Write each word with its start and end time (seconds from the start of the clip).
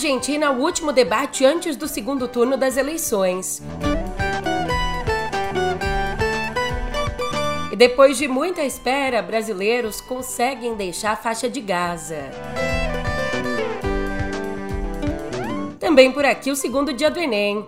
Argentina, 0.00 0.50
o 0.50 0.62
último 0.62 0.92
debate 0.94 1.44
antes 1.44 1.76
do 1.76 1.86
segundo 1.86 2.26
turno 2.26 2.56
das 2.56 2.78
eleições. 2.78 3.62
E 7.70 7.76
depois 7.76 8.16
de 8.16 8.26
muita 8.26 8.62
espera, 8.62 9.20
brasileiros 9.20 10.00
conseguem 10.00 10.74
deixar 10.74 11.12
a 11.12 11.16
faixa 11.16 11.50
de 11.50 11.60
Gaza. 11.60 12.30
Também 15.78 16.10
por 16.10 16.24
aqui 16.24 16.50
o 16.50 16.56
segundo 16.56 16.94
dia 16.94 17.10
do 17.10 17.20
Enem. 17.20 17.66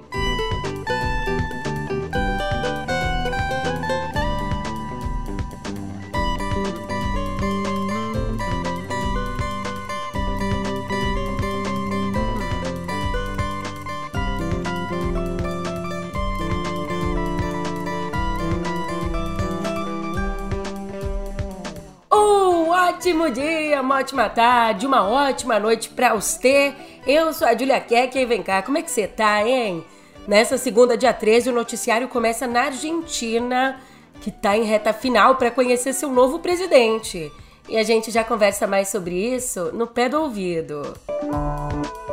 Ótimo 23.02 23.28
dia, 23.32 23.82
uma 23.82 23.96
ótima 23.96 24.28
tarde, 24.28 24.86
uma 24.86 25.02
ótima 25.02 25.58
noite 25.58 25.88
para 25.88 26.14
você. 26.14 26.72
Eu 27.04 27.32
sou 27.32 27.48
a 27.48 27.52
Julia 27.52 27.80
Keck 27.80 28.16
e 28.16 28.24
vem 28.24 28.44
cá, 28.44 28.62
como 28.62 28.78
é 28.78 28.82
que 28.82 28.88
você 28.88 29.08
tá, 29.08 29.44
hein? 29.44 29.84
Nessa 30.28 30.56
segunda, 30.56 30.96
dia 30.96 31.12
13, 31.12 31.50
o 31.50 31.52
noticiário 31.52 32.06
começa 32.06 32.46
na 32.46 32.66
Argentina, 32.66 33.80
que 34.20 34.30
tá 34.30 34.56
em 34.56 34.62
reta 34.62 34.92
final 34.92 35.34
para 35.34 35.50
conhecer 35.50 35.92
seu 35.94 36.10
novo 36.10 36.38
presidente. 36.38 37.28
E 37.68 37.76
a 37.76 37.82
gente 37.82 38.08
já 38.12 38.22
conversa 38.22 38.68
mais 38.68 38.86
sobre 38.86 39.16
isso 39.16 39.72
no 39.72 39.88
pé 39.88 40.08
do 40.08 40.20
ouvido. 40.20 40.94
Música 41.24 42.11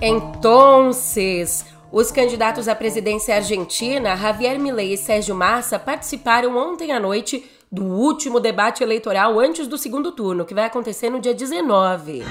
Então, 0.00 0.90
os 1.90 2.12
candidatos 2.12 2.68
à 2.68 2.74
presidência 2.74 3.34
argentina, 3.34 4.16
Javier 4.16 4.56
Milei 4.56 4.92
e 4.92 4.96
Sérgio 4.96 5.34
Massa, 5.34 5.76
participaram 5.76 6.56
ontem 6.56 6.92
à 6.92 7.00
noite 7.00 7.44
do 7.70 7.84
último 7.84 8.38
debate 8.38 8.84
eleitoral 8.84 9.40
antes 9.40 9.66
do 9.66 9.76
segundo 9.76 10.12
turno, 10.12 10.44
que 10.44 10.54
vai 10.54 10.64
acontecer 10.64 11.10
no 11.10 11.18
dia 11.18 11.34
19. 11.34 12.22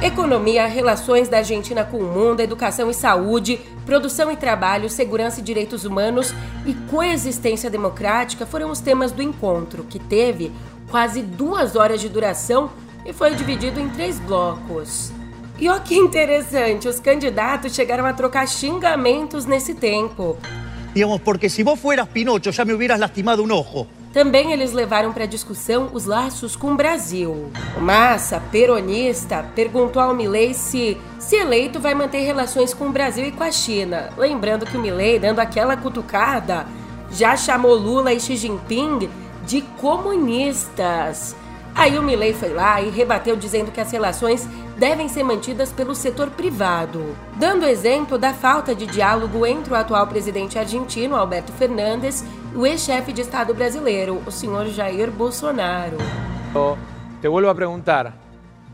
Economia, 0.00 0.66
relações 0.66 1.28
da 1.28 1.38
Argentina 1.38 1.82
com 1.84 1.96
o 1.96 2.04
mundo, 2.04 2.38
educação 2.38 2.88
e 2.88 2.94
saúde, 2.94 3.58
produção 3.84 4.30
e 4.30 4.36
trabalho, 4.36 4.88
segurança 4.88 5.40
e 5.40 5.42
direitos 5.42 5.84
humanos 5.84 6.32
e 6.64 6.72
coexistência 6.88 7.68
democrática 7.68 8.46
foram 8.46 8.70
os 8.70 8.80
temas 8.80 9.10
do 9.10 9.22
encontro, 9.22 9.82
que 9.82 9.98
teve 9.98 10.52
quase 10.88 11.22
duas 11.22 11.74
horas 11.74 12.00
de 12.00 12.08
duração 12.08 12.70
e 13.04 13.12
foi 13.12 13.34
dividido 13.34 13.80
em 13.80 13.88
três 13.88 14.18
blocos. 14.20 15.12
E 15.58 15.68
olha 15.68 15.80
que 15.80 15.94
interessante, 15.94 16.88
os 16.88 16.98
candidatos 16.98 17.74
chegaram 17.74 18.04
a 18.04 18.12
trocar 18.12 18.48
xingamentos 18.48 19.44
nesse 19.44 19.74
tempo. 19.74 20.36
Digamos, 20.92 21.20
porque 21.20 21.48
se 21.48 21.62
vos 21.62 21.78
fueras 21.78 22.08
Pinocho 22.08 22.52
já 22.52 22.64
me 22.64 22.72
hubieras 22.72 22.98
lastimado 22.98 23.42
um 23.42 23.52
ojo. 23.52 23.86
Também 24.12 24.52
eles 24.52 24.72
levaram 24.72 25.12
para 25.12 25.26
discussão 25.26 25.90
os 25.92 26.04
laços 26.04 26.54
com 26.54 26.72
o 26.72 26.76
Brasil. 26.76 27.50
O 27.76 27.80
Massa, 27.80 28.40
peronista, 28.52 29.44
perguntou 29.56 30.00
ao 30.00 30.14
Milei 30.14 30.54
se, 30.54 30.96
se 31.18 31.34
eleito, 31.34 31.80
vai 31.80 31.94
manter 31.94 32.20
relações 32.20 32.72
com 32.72 32.86
o 32.86 32.92
Brasil 32.92 33.26
e 33.26 33.32
com 33.32 33.42
a 33.42 33.50
China. 33.50 34.10
Lembrando 34.16 34.66
que 34.66 34.76
o 34.76 34.80
Milei, 34.80 35.18
dando 35.18 35.40
aquela 35.40 35.76
cutucada, 35.76 36.64
já 37.10 37.36
chamou 37.36 37.74
Lula 37.74 38.12
e 38.12 38.20
Xi 38.20 38.36
Jinping 38.36 39.10
de 39.44 39.62
comunistas. 39.80 41.34
Aí 41.74 41.98
o 41.98 42.02
Milley 42.02 42.32
foi 42.32 42.52
lá 42.52 42.80
e 42.80 42.88
rebateu 42.88 43.36
dizendo 43.36 43.72
que 43.72 43.80
as 43.80 43.90
relações 43.90 44.48
devem 44.78 45.08
ser 45.08 45.24
mantidas 45.24 45.72
pelo 45.72 45.94
setor 45.94 46.30
privado, 46.30 47.16
dando 47.36 47.66
exemplo 47.66 48.16
da 48.16 48.32
falta 48.32 48.74
de 48.74 48.86
diálogo 48.86 49.44
entre 49.44 49.72
o 49.72 49.76
atual 49.76 50.06
presidente 50.06 50.58
argentino, 50.58 51.16
Alberto 51.16 51.52
Fernandes, 51.52 52.24
e 52.52 52.56
o 52.56 52.64
ex-chefe 52.64 53.12
de 53.12 53.22
Estado 53.22 53.52
brasileiro, 53.52 54.22
o 54.24 54.30
senhor 54.30 54.66
Jair 54.66 55.10
Bolsonaro. 55.10 55.98
Te 57.20 57.28
vuelvo 57.28 57.50
a 57.50 57.54
perguntar, 57.54 58.14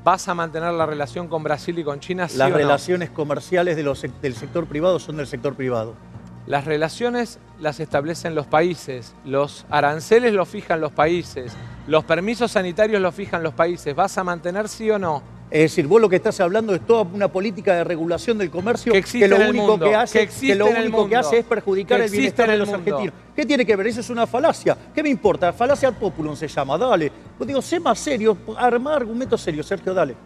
¿vas 0.04 0.28
a 0.28 0.34
mantener 0.34 0.68
a 0.68 0.84
relação 0.84 1.26
com 1.26 1.42
Brasil 1.42 1.78
e 1.78 1.84
com 1.84 1.98
China? 1.98 2.28
¿sí 2.28 2.36
Las 2.36 2.52
relaciones 2.52 3.10
comerciales 3.10 3.76
de 3.76 3.82
los, 3.82 4.04
del 4.20 4.34
sector 4.34 4.66
privado 4.66 4.98
son 4.98 5.16
del 5.16 5.26
sector 5.26 5.54
privado. 5.54 5.94
Las 6.50 6.64
relaciones 6.64 7.38
las 7.60 7.78
establecen 7.78 8.34
los 8.34 8.44
países, 8.44 9.14
los 9.24 9.66
aranceles 9.70 10.32
los 10.32 10.48
fijan 10.48 10.80
los 10.80 10.90
países, 10.90 11.52
los 11.86 12.02
permisos 12.02 12.50
sanitarios 12.50 13.00
los 13.00 13.14
fijan 13.14 13.44
los 13.44 13.54
países. 13.54 13.94
¿Vas 13.94 14.18
a 14.18 14.24
mantener 14.24 14.68
sí 14.68 14.90
o 14.90 14.98
no? 14.98 15.22
Es 15.48 15.60
decir, 15.60 15.86
vos 15.86 16.00
lo 16.00 16.08
que 16.08 16.16
estás 16.16 16.40
hablando 16.40 16.74
es 16.74 16.84
toda 16.84 17.02
una 17.02 17.28
política 17.28 17.76
de 17.76 17.84
regulación 17.84 18.36
del 18.36 18.50
comercio 18.50 18.92
que, 18.92 19.28
lo 19.28 19.48
único 19.48 19.78
que 19.78 19.94
hace, 19.94 20.26
que, 20.26 20.54
lo 20.56 20.66
único 20.66 21.08
que 21.08 21.14
hace 21.14 21.38
es 21.38 21.44
perjudicar 21.44 22.00
el 22.00 22.10
bienestar 22.10 22.50
de 22.50 22.56
los 22.56 22.68
argentinos. 22.68 23.14
¿Qué 23.36 23.46
tiene 23.46 23.64
que 23.64 23.76
ver? 23.76 23.86
Eso 23.86 24.00
es 24.00 24.10
una 24.10 24.26
falacia. 24.26 24.76
¿Qué 24.92 25.04
me 25.04 25.08
importa? 25.08 25.52
Falacia 25.52 25.92
populum 25.92 26.34
se 26.34 26.48
llama, 26.48 26.76
dale. 26.76 27.12
Pues 27.38 27.46
digo, 27.46 27.62
sé 27.62 27.78
más 27.78 27.96
serio, 27.96 28.36
arma 28.56 28.96
argumentos 28.96 29.40
serios, 29.40 29.66
Sergio, 29.66 29.94
dale. 29.94 30.16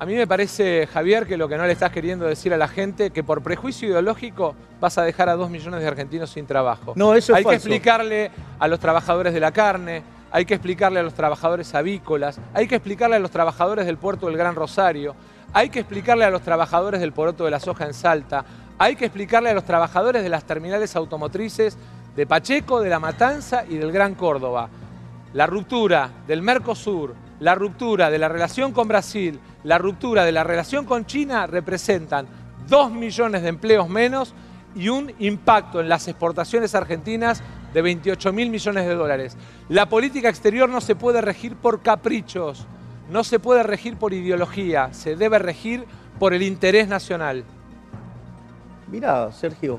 A 0.00 0.06
mí 0.06 0.14
me 0.14 0.26
parece, 0.26 0.86
Javier, 0.86 1.26
que 1.26 1.36
lo 1.36 1.46
que 1.46 1.58
no 1.58 1.66
le 1.66 1.72
estás 1.72 1.92
queriendo 1.92 2.24
decir 2.24 2.54
a 2.54 2.56
la 2.56 2.68
gente, 2.68 3.10
que 3.10 3.22
por 3.22 3.42
prejuicio 3.42 3.86
ideológico 3.86 4.54
vas 4.80 4.96
a 4.96 5.02
dejar 5.02 5.28
a 5.28 5.34
dos 5.34 5.50
millones 5.50 5.82
de 5.82 5.86
argentinos 5.86 6.30
sin 6.30 6.46
trabajo. 6.46 6.94
No, 6.96 7.14
eso 7.14 7.34
es 7.34 7.36
Hay 7.36 7.44
que 7.44 7.56
explicarle 7.56 8.30
a 8.58 8.66
los 8.66 8.80
trabajadores 8.80 9.34
de 9.34 9.40
la 9.40 9.52
carne, 9.52 10.02
hay 10.32 10.46
que 10.46 10.54
explicarle 10.54 11.00
a 11.00 11.02
los 11.02 11.12
trabajadores 11.12 11.74
avícolas, 11.74 12.40
hay 12.54 12.66
que 12.66 12.76
explicarle 12.76 13.16
a 13.16 13.18
los 13.18 13.30
trabajadores 13.30 13.84
del 13.84 13.98
puerto 13.98 14.24
del 14.28 14.38
Gran 14.38 14.54
Rosario, 14.54 15.14
hay 15.52 15.68
que 15.68 15.80
explicarle 15.80 16.24
a 16.24 16.30
los 16.30 16.40
trabajadores 16.40 16.98
del 17.02 17.12
poroto 17.12 17.44
de 17.44 17.50
la 17.50 17.60
soja 17.60 17.84
en 17.84 17.92
Salta, 17.92 18.42
hay 18.78 18.96
que 18.96 19.04
explicarle 19.04 19.50
a 19.50 19.54
los 19.54 19.64
trabajadores 19.64 20.22
de 20.22 20.30
las 20.30 20.44
terminales 20.44 20.96
automotrices 20.96 21.76
de 22.16 22.26
Pacheco, 22.26 22.80
de 22.80 22.88
La 22.88 23.00
Matanza 23.00 23.64
y 23.68 23.76
del 23.76 23.92
Gran 23.92 24.14
Córdoba. 24.14 24.70
La 25.34 25.46
ruptura 25.46 26.08
del 26.26 26.40
Mercosur, 26.40 27.14
la 27.40 27.54
ruptura 27.54 28.10
de 28.10 28.18
la 28.18 28.28
relación 28.28 28.72
con 28.72 28.88
Brasil, 28.88 29.38
la 29.64 29.78
ruptura 29.78 30.24
de 30.24 30.32
la 30.32 30.44
relación 30.44 30.84
con 30.84 31.06
China 31.06 31.46
representan 31.46 32.26
2 32.68 32.92
millones 32.92 33.42
de 33.42 33.48
empleos 33.48 33.88
menos 33.88 34.34
y 34.74 34.88
un 34.88 35.12
impacto 35.18 35.80
en 35.80 35.88
las 35.88 36.06
exportaciones 36.08 36.74
argentinas 36.74 37.42
de 37.74 37.82
28 37.82 38.32
mil 38.32 38.50
millones 38.50 38.86
de 38.86 38.94
dólares. 38.94 39.36
La 39.68 39.88
política 39.88 40.28
exterior 40.28 40.68
no 40.68 40.80
se 40.80 40.94
puede 40.94 41.20
regir 41.20 41.56
por 41.56 41.82
caprichos, 41.82 42.66
no 43.10 43.24
se 43.24 43.38
puede 43.38 43.62
regir 43.62 43.96
por 43.96 44.12
ideología, 44.12 44.92
se 44.92 45.16
debe 45.16 45.38
regir 45.38 45.84
por 46.18 46.34
el 46.34 46.42
interés 46.42 46.88
nacional. 46.88 47.44
Mirá, 48.88 49.32
Sergio, 49.32 49.78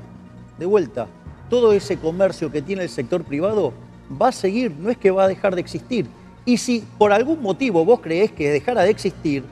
de 0.58 0.66
vuelta, 0.66 1.06
todo 1.48 1.72
ese 1.72 1.98
comercio 1.98 2.50
que 2.50 2.62
tiene 2.62 2.82
el 2.82 2.88
sector 2.88 3.24
privado 3.24 3.72
va 4.20 4.28
a 4.28 4.32
seguir, 4.32 4.74
no 4.78 4.90
es 4.90 4.98
que 4.98 5.10
va 5.10 5.24
a 5.24 5.28
dejar 5.28 5.54
de 5.54 5.60
existir 5.60 6.06
y 6.44 6.56
si 6.58 6.84
por 6.98 7.12
algún 7.12 7.40
motivo 7.40 7.84
vos 7.84 8.00
creés 8.00 8.32
que 8.32 8.50
dejara 8.50 8.82
de 8.82 8.90
existir, 8.90 9.44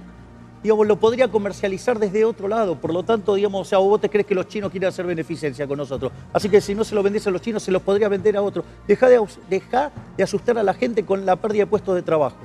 digamos, 0.63 0.87
lo 0.87 0.97
podría 0.97 1.29
comercializar 1.29 1.99
desde 1.99 2.25
otro 2.25 2.49
lado. 2.49 2.77
Por 2.77 2.93
lo 2.93 3.03
tanto, 3.03 3.35
digamos, 3.35 3.63
o 3.63 3.65
sea, 3.69 3.79
vos 3.79 4.01
te 4.01 4.09
crees 4.09 4.27
que 4.27 4.35
los 4.35 4.49
chinos 4.49 4.71
quieren 4.71 4.89
hacer 4.89 5.07
beneficencia 5.07 5.67
con 5.67 5.79
nosotros. 5.79 6.13
Así 6.33 6.49
que 6.49 6.61
si 6.61 6.75
no 6.75 6.85
se 6.85 6.95
lo 6.95 7.03
vendés 7.03 7.27
a 7.27 7.31
los 7.31 7.41
chinos, 7.41 7.63
se 7.63 7.71
los 7.71 7.83
podría 7.83 8.09
vender 8.09 8.37
a 8.37 8.43
otros. 8.43 8.65
Deja 8.87 9.09
de, 9.09 9.21
deja 9.49 9.91
de 10.17 10.23
asustar 10.23 10.59
a 10.59 10.63
la 10.63 10.75
gente 10.75 11.05
con 11.05 11.25
la 11.25 11.37
pérdida 11.37 11.65
de 11.65 11.67
puestos 11.67 11.95
de 11.95 12.03
trabajo. 12.03 12.37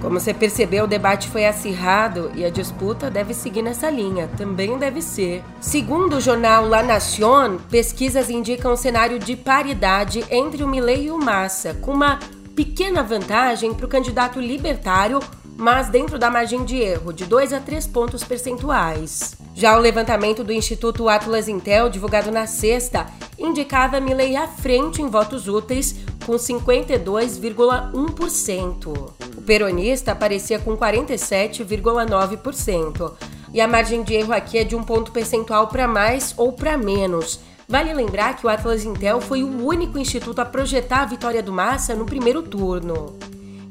Como 0.00 0.20
você 0.20 0.32
percebeu, 0.32 0.84
o 0.84 0.86
debate 0.86 1.28
foi 1.28 1.44
acirrado 1.44 2.30
e 2.36 2.44
a 2.44 2.50
disputa 2.50 3.10
deve 3.10 3.34
seguir 3.34 3.62
nessa 3.62 3.90
linha, 3.90 4.28
também 4.38 4.78
deve 4.78 5.02
ser. 5.02 5.42
Segundo 5.60 6.16
o 6.16 6.20
jornal 6.20 6.68
La 6.68 6.84
Nación, 6.84 7.58
pesquisas 7.68 8.30
indicam 8.30 8.74
um 8.74 8.76
cenário 8.76 9.18
de 9.18 9.34
paridade 9.34 10.24
entre 10.30 10.62
o 10.62 10.68
Milei 10.68 11.06
e 11.06 11.10
o 11.10 11.18
Massa, 11.18 11.74
com 11.74 11.90
uma 11.90 12.20
pequena 12.54 13.02
vantagem 13.02 13.74
para 13.74 13.86
o 13.86 13.88
candidato 13.88 14.40
libertário, 14.40 15.18
mas 15.58 15.90
dentro 15.90 16.18
da 16.20 16.30
margem 16.30 16.64
de 16.64 16.76
erro, 16.76 17.12
de 17.12 17.24
2 17.24 17.52
a 17.52 17.58
3 17.58 17.88
pontos 17.88 18.22
percentuais. 18.22 19.34
Já 19.56 19.76
o 19.76 19.80
levantamento 19.80 20.44
do 20.44 20.52
Instituto 20.52 21.08
Atlas 21.08 21.48
Intel, 21.48 21.90
divulgado 21.90 22.30
na 22.30 22.46
sexta, 22.46 23.08
indicava 23.36 23.98
Milley 23.98 24.36
à 24.36 24.46
frente 24.46 25.02
em 25.02 25.08
votos 25.08 25.48
úteis, 25.48 25.96
com 26.24 26.34
52,1%. 26.34 29.10
O 29.36 29.42
peronista 29.42 30.12
aparecia 30.12 30.60
com 30.60 30.76
47,9%. 30.76 33.14
E 33.52 33.60
a 33.60 33.66
margem 33.66 34.04
de 34.04 34.14
erro 34.14 34.32
aqui 34.32 34.58
é 34.58 34.64
de 34.64 34.76
um 34.76 34.84
ponto 34.84 35.10
percentual 35.10 35.66
para 35.66 35.88
mais 35.88 36.34
ou 36.36 36.52
para 36.52 36.78
menos. 36.78 37.40
Vale 37.66 37.92
lembrar 37.92 38.36
que 38.36 38.46
o 38.46 38.48
Atlas 38.48 38.84
Intel 38.84 39.20
foi 39.20 39.42
o 39.42 39.66
único 39.66 39.98
instituto 39.98 40.40
a 40.40 40.44
projetar 40.44 41.00
a 41.00 41.06
vitória 41.06 41.42
do 41.42 41.52
Massa 41.52 41.96
no 41.96 42.06
primeiro 42.06 42.42
turno. 42.42 43.18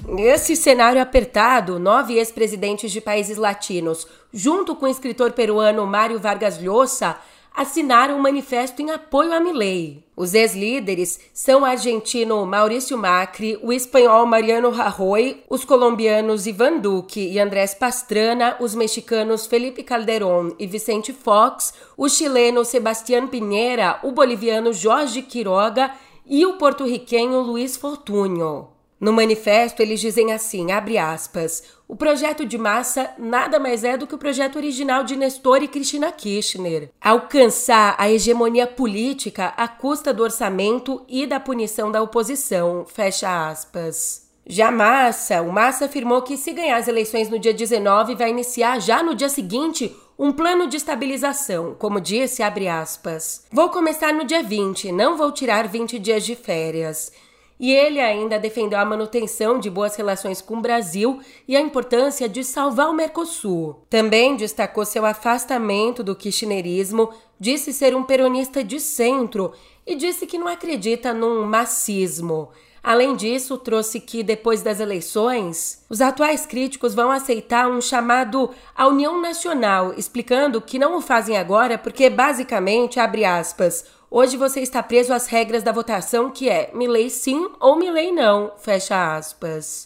Nesse 0.08 0.56
cenário 0.56 1.02
apertado, 1.02 1.78
nove 1.78 2.14
ex-presidentes 2.14 2.94
de 2.94 3.02
países 3.02 3.36
latinos, 3.36 4.08
junto 4.32 4.74
com 4.74 4.86
o 4.86 4.90
escritor 4.90 5.34
peruano 5.34 5.86
Mário 5.86 6.18
Vargas 6.18 6.62
Llosa, 6.62 7.18
assinaram 7.54 8.16
um 8.16 8.22
manifesto 8.22 8.82
em 8.82 8.90
apoio 8.90 9.34
a 9.34 9.40
Milei. 9.42 10.06
Os 10.16 10.34
ex-líderes 10.34 11.20
são 11.34 11.62
o 11.62 11.66
argentino 11.66 12.46
Maurício 12.46 12.98
Macri, 12.98 13.60
o 13.62 13.74
espanhol 13.74 14.26
Mariano 14.26 14.70
Rajoy, 14.70 15.44
os 15.50 15.66
colombianos 15.66 16.48
Ivan 16.48 16.78
Duque 16.78 17.20
e 17.20 17.38
Andrés 17.38 17.74
Pastrana, 17.74 18.56
os 18.62 18.74
mexicanos 18.74 19.46
Felipe 19.46 19.84
Calderón 19.84 20.52
e 20.58 20.66
Vicente 20.66 21.12
Fox, 21.12 21.74
o 21.98 22.08
chileno 22.08 22.64
Sebastián 22.64 23.28
Pinheira, 23.28 24.00
o 24.04 24.14
boliviano 24.14 24.72
Jorge 24.72 25.22
Quiroga 25.22 25.92
e 26.26 26.46
o 26.46 26.54
porto-riquenho 26.54 27.42
Luiz 27.42 27.76
Fortunho. 27.76 28.77
No 29.00 29.14
manifesto, 29.14 29.82
eles 29.82 30.00
dizem 30.00 30.34
assim, 30.34 30.72
abre 30.72 30.98
aspas, 30.98 31.64
o 31.88 31.96
projeto 31.96 32.46
de 32.46 32.58
massa 32.58 33.12
nada 33.18 33.60
mais 33.60 33.84
é 33.84 33.96
do 33.96 34.08
que 34.08 34.16
o 34.16 34.18
projeto 34.18 34.56
original 34.56 35.04
de 35.04 35.16
Nestor 35.16 35.62
e 35.62 35.68
Cristina 35.68 36.12
Kirchner. 36.12 36.90
Alcançar 37.00 37.96
a 38.00 38.10
hegemonia 38.10 38.66
política 38.66 39.54
à 39.56 39.68
custa 39.68 40.12
do 40.12 40.24
orçamento 40.24 41.06
e 41.08 41.28
da 41.28 41.40
punição 41.40 41.92
da 41.92 42.02
oposição, 42.02 42.86
fecha 42.88 43.50
aspas. 43.50 44.28
Já 44.50 44.72
Massa, 44.72 45.42
o 45.42 45.52
Massa 45.52 45.86
afirmou 45.86 46.22
que 46.22 46.38
se 46.38 46.54
ganhar 46.54 46.78
as 46.78 46.88
eleições 46.88 47.30
no 47.30 47.38
dia 47.38 47.54
19, 47.54 48.16
vai 48.16 48.30
iniciar 48.30 48.80
já 48.80 49.04
no 49.04 49.14
dia 49.14 49.30
seguinte 49.30 49.94
um 50.18 50.32
plano 50.32 50.68
de 50.68 50.78
estabilização, 50.78 51.76
como 51.78 52.02
disse, 52.02 52.42
abre 52.42 52.68
aspas. 52.68 53.46
Vou 53.52 53.70
começar 53.70 54.14
no 54.14 54.26
dia 54.26 54.42
20, 54.42 54.92
não 54.92 55.16
vou 55.16 55.32
tirar 55.32 55.68
20 55.68 56.00
dias 56.00 56.26
de 56.26 56.36
férias. 56.36 57.12
E 57.60 57.74
ele 57.74 58.00
ainda 58.00 58.38
defendeu 58.38 58.80
a 58.80 58.86
manutenção 58.86 59.60
de 59.60 59.70
boas 59.70 59.96
relações 59.96 60.42
com 60.42 60.58
o 60.58 60.62
Brasil 60.62 61.20
e 61.48 61.56
a 61.56 61.62
importância 61.62 62.30
de 62.30 62.44
salvar 62.44 62.90
o 62.90 62.94
Mercosul. 62.94 63.82
Também 63.90 64.36
destacou 64.36 64.86
seu 64.86 65.06
afastamento 65.06 66.04
do 66.04 66.16
kirchnerismo, 66.16 67.10
disse 67.40 67.74
ser 67.74 67.96
um 67.96 68.04
peronista 68.04 68.64
de 68.64 68.80
centro 68.80 69.54
e 69.86 69.96
disse 69.96 70.28
que 70.28 70.38
não 70.38 70.48
acredita 70.48 71.14
num 71.14 71.44
macismo. 71.46 72.50
Além 72.84 73.18
disso, 73.18 73.58
trouxe 73.58 74.00
que 74.00 74.24
depois 74.24 74.62
das 74.62 74.80
eleições, 74.80 75.84
os 75.90 76.00
atuais 76.00 76.46
críticos 76.46 76.96
vão 76.96 77.12
aceitar 77.12 77.68
um 77.68 77.82
chamado 77.82 78.50
à 78.74 78.88
União 78.88 79.20
Nacional, 79.20 79.94
explicando 79.98 80.62
que 80.62 80.80
não 80.80 80.98
o 80.98 81.02
fazem 81.02 81.38
agora 81.38 81.78
porque 81.78 82.10
basicamente, 82.10 82.98
abre 82.98 83.26
aspas, 83.26 83.84
Hoje 84.10 84.38
você 84.38 84.62
está 84.62 84.82
preso 84.82 85.12
às 85.12 85.28
regras 85.28 85.64
da 85.64 85.74
votação 85.74 86.32
que 86.32 86.48
é 86.48 86.72
Milley 86.74 87.10
sim 87.10 87.46
ou 87.60 87.76
Milley 87.76 88.14
não, 88.14 88.54
fecha 88.58 89.18
aspas. 89.18 89.84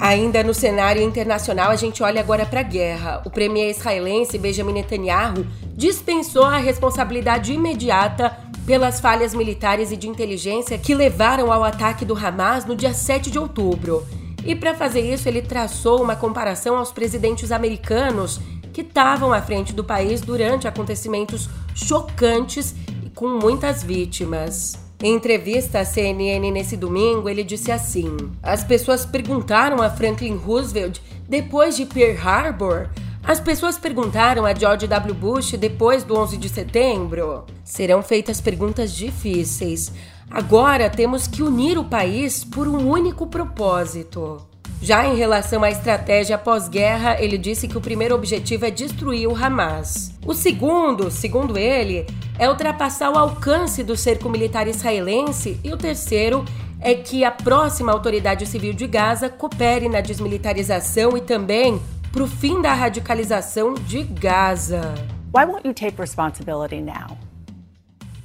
Ainda 0.00 0.42
no 0.42 0.54
cenário 0.54 1.02
internacional, 1.02 1.70
a 1.70 1.76
gente 1.76 2.02
olha 2.02 2.22
agora 2.22 2.46
para 2.46 2.60
a 2.60 2.62
guerra. 2.62 3.20
O 3.26 3.30
premier 3.30 3.68
israelense 3.68 4.38
Benjamin 4.38 4.72
Netanyahu 4.72 5.46
dispensou 5.76 6.44
a 6.44 6.56
responsabilidade 6.56 7.52
imediata 7.52 8.34
pelas 8.64 9.00
falhas 9.00 9.34
militares 9.34 9.92
e 9.92 9.98
de 9.98 10.08
inteligência 10.08 10.78
que 10.78 10.94
levaram 10.94 11.52
ao 11.52 11.62
ataque 11.62 12.06
do 12.06 12.16
Hamas 12.16 12.64
no 12.64 12.74
dia 12.74 12.94
7 12.94 13.30
de 13.30 13.38
outubro. 13.38 14.06
E 14.46 14.56
para 14.56 14.74
fazer 14.74 15.02
isso, 15.02 15.28
ele 15.28 15.42
traçou 15.42 16.02
uma 16.02 16.16
comparação 16.16 16.78
aos 16.78 16.90
presidentes 16.90 17.52
americanos 17.52 18.40
que 18.72 18.82
estavam 18.82 19.32
à 19.32 19.40
frente 19.42 19.72
do 19.72 19.84
país 19.84 20.20
durante 20.20 20.66
acontecimentos 20.66 21.48
chocantes 21.74 22.74
e 23.04 23.10
com 23.10 23.28
muitas 23.28 23.82
vítimas. 23.82 24.78
Em 25.02 25.14
entrevista 25.14 25.80
à 25.80 25.84
CNN 25.84 26.50
nesse 26.50 26.76
domingo, 26.76 27.28
ele 27.28 27.42
disse 27.42 27.72
assim: 27.72 28.16
As 28.42 28.62
pessoas 28.62 29.06
perguntaram 29.06 29.80
a 29.82 29.88
Franklin 29.88 30.36
Roosevelt 30.36 31.00
depois 31.28 31.76
de 31.76 31.86
Pearl 31.86 32.18
Harbor. 32.22 32.90
As 33.22 33.40
pessoas 33.40 33.78
perguntaram 33.78 34.44
a 34.44 34.54
George 34.54 34.86
W. 34.86 35.14
Bush 35.14 35.52
depois 35.52 36.04
do 36.04 36.18
11 36.18 36.36
de 36.36 36.48
setembro. 36.48 37.44
Serão 37.64 38.02
feitas 38.02 38.40
perguntas 38.40 38.92
difíceis. 38.92 39.92
Agora 40.30 40.90
temos 40.90 41.26
que 41.26 41.42
unir 41.42 41.78
o 41.78 41.84
país 41.84 42.44
por 42.44 42.68
um 42.68 42.88
único 42.88 43.26
propósito. 43.26 44.49
Já 44.82 45.06
em 45.06 45.14
relação 45.14 45.62
à 45.62 45.70
estratégia 45.70 46.38
pós-guerra, 46.38 47.20
ele 47.22 47.36
disse 47.36 47.68
que 47.68 47.76
o 47.76 47.82
primeiro 47.82 48.14
objetivo 48.14 48.64
é 48.64 48.70
destruir 48.70 49.28
o 49.28 49.36
Hamas. 49.36 50.10
O 50.24 50.32
segundo, 50.32 51.10
segundo 51.10 51.58
ele, 51.58 52.06
é 52.38 52.48
ultrapassar 52.48 53.10
o 53.10 53.18
alcance 53.18 53.82
do 53.82 53.94
cerco 53.94 54.30
militar 54.30 54.66
israelense 54.66 55.60
e 55.62 55.70
o 55.70 55.76
terceiro 55.76 56.46
é 56.80 56.94
que 56.94 57.24
a 57.24 57.30
próxima 57.30 57.92
autoridade 57.92 58.46
civil 58.46 58.72
de 58.72 58.86
Gaza 58.86 59.28
coopere 59.28 59.86
na 59.86 60.00
desmilitarização 60.00 61.14
e 61.14 61.20
também 61.20 61.78
para 62.10 62.22
o 62.22 62.26
fim 62.26 62.62
da 62.62 62.72
radicalização 62.72 63.74
de 63.74 64.02
Gaza. 64.02 64.94
Why 65.34 65.44
won't 65.44 65.68
you 65.68 65.74
take 65.74 66.00
responsibility 66.00 66.80
now? 66.80 67.18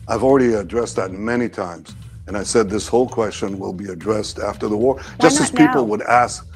I've 0.08 0.24
already 0.24 0.56
addressed 0.56 0.96
that 0.96 1.12
many 1.12 1.50
times. 1.50 1.94
And 2.28 2.36
I 2.36 2.44
said 2.44 2.70
this 2.70 2.88
whole 2.88 3.08
question 3.08 3.60
will 3.60 3.74
be 3.74 3.90
addressed 3.90 4.40
after 4.40 4.68
the 4.68 4.78
war, 4.78 4.96
Why 4.96 5.04
just 5.22 5.40
as 5.40 5.52
people 5.52 5.82
now? 5.82 5.84
would 5.84 6.02
ask. 6.02 6.48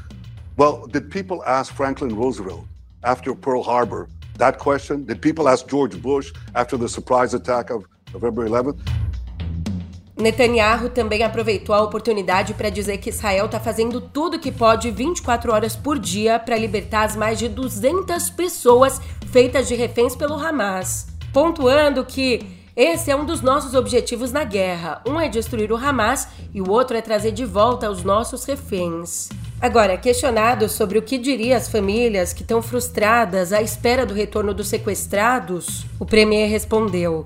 Well, 0.58 0.88
did 0.88 1.10
people 1.10 1.44
ask 1.46 1.74
Franklin 1.74 2.16
Roosevelt 2.16 2.66
after 3.04 3.34
Pearl 3.36 3.64
Harbor 3.64 4.10
that 4.38 4.58
question? 4.58 5.06
Did 5.06 5.22
people 5.22 5.48
ask 5.48 5.68
George 5.68 6.02
Bush 6.02 6.34
after 6.56 6.78
the 6.78 6.90
surprise 6.90 7.34
attack 7.34 7.70
of 7.70 7.86
November 8.14 8.48
11th? 8.48 8.80
Netanyahu 10.18 10.90
também 10.90 11.24
aproveitou 11.24 11.74
a 11.74 11.82
oportunidade 11.82 12.54
para 12.54 12.70
dizer 12.70 12.98
que 12.98 13.10
Israel 13.10 13.46
está 13.46 13.58
fazendo 13.58 14.02
tudo 14.02 14.38
que 14.38 14.52
pode 14.52 14.92
24 14.92 15.54
horas 15.54 15.78
por 15.78 15.98
dia 15.98 16.38
para 16.38 16.58
libertar 16.58 17.06
as 17.06 17.16
mais 17.16 17.40
de 17.40 17.48
200 17.48 18.30
pessoas 18.32 19.00
feitas 19.32 19.68
de 19.70 19.76
reféns 19.76 20.18
pelo 20.18 20.34
Hamas, 20.34 21.08
pontuando 21.32 22.04
que 22.04 22.59
esse 22.76 23.12
é 23.12 23.16
um 23.16 23.26
dos 23.26 23.42
nossos 23.42 23.74
objetivos 23.74 24.32
na 24.32 24.44
guerra. 24.44 25.02
Um 25.06 25.20
é 25.20 25.28
destruir 25.28 25.72
o 25.72 25.78
Hamas 25.78 26.28
e 26.54 26.62
o 26.62 26.70
outro 26.70 26.96
é 26.96 27.02
trazer 27.02 27.32
de 27.32 27.46
volta 27.46 27.90
os 27.90 28.04
nossos 28.04 28.46
reféns. 28.46 29.30
Agora, 29.62 29.98
questionado 29.98 30.70
sobre 30.70 30.98
o 30.98 31.02
que 31.02 31.18
diria 31.18 31.58
as 31.58 31.68
famílias 31.68 32.32
que 32.32 32.44
estão 32.44 32.62
frustradas 32.62 33.52
à 33.52 33.62
espera 33.62 34.06
do 34.06 34.14
retorno 34.14 34.54
dos 34.54 34.70
sequestrados, 34.70 35.86
o 36.00 36.06
premier 36.06 36.50
respondeu: 36.50 37.26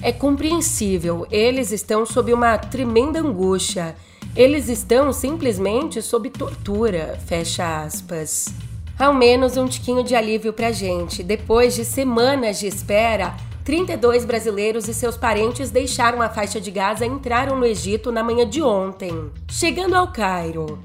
É 0.00 0.10
compreensível, 0.10 1.26
eles 1.30 1.72
estão 1.72 2.06
sob 2.06 2.32
uma 2.32 2.56
tremenda 2.56 3.20
angústia. 3.20 3.94
Eles 4.34 4.68
estão 4.68 5.12
simplesmente 5.12 6.02
sob 6.02 6.28
tortura. 6.28 7.18
Fecha 7.26 7.82
aspas. 7.82 8.46
Ao 8.98 9.12
menos 9.12 9.56
um 9.56 9.66
tiquinho 9.66 10.02
de 10.02 10.14
alívio 10.14 10.52
pra 10.52 10.72
gente. 10.72 11.22
Depois 11.22 11.74
de 11.74 11.84
semanas 11.84 12.58
de 12.58 12.66
espera, 12.66 13.34
32 13.66 14.24
brasileiros 14.24 14.86
e 14.86 14.94
seus 14.94 15.16
parentes 15.16 15.72
deixaram 15.72 16.22
a 16.22 16.28
faixa 16.28 16.60
de 16.60 16.70
Gaza 16.70 17.04
e 17.04 17.08
entraram 17.08 17.58
no 17.58 17.66
Egito 17.66 18.12
na 18.12 18.22
manhã 18.22 18.48
de 18.48 18.62
ontem, 18.62 19.28
chegando 19.50 19.96
ao 19.96 20.12
Cairo. 20.12 20.78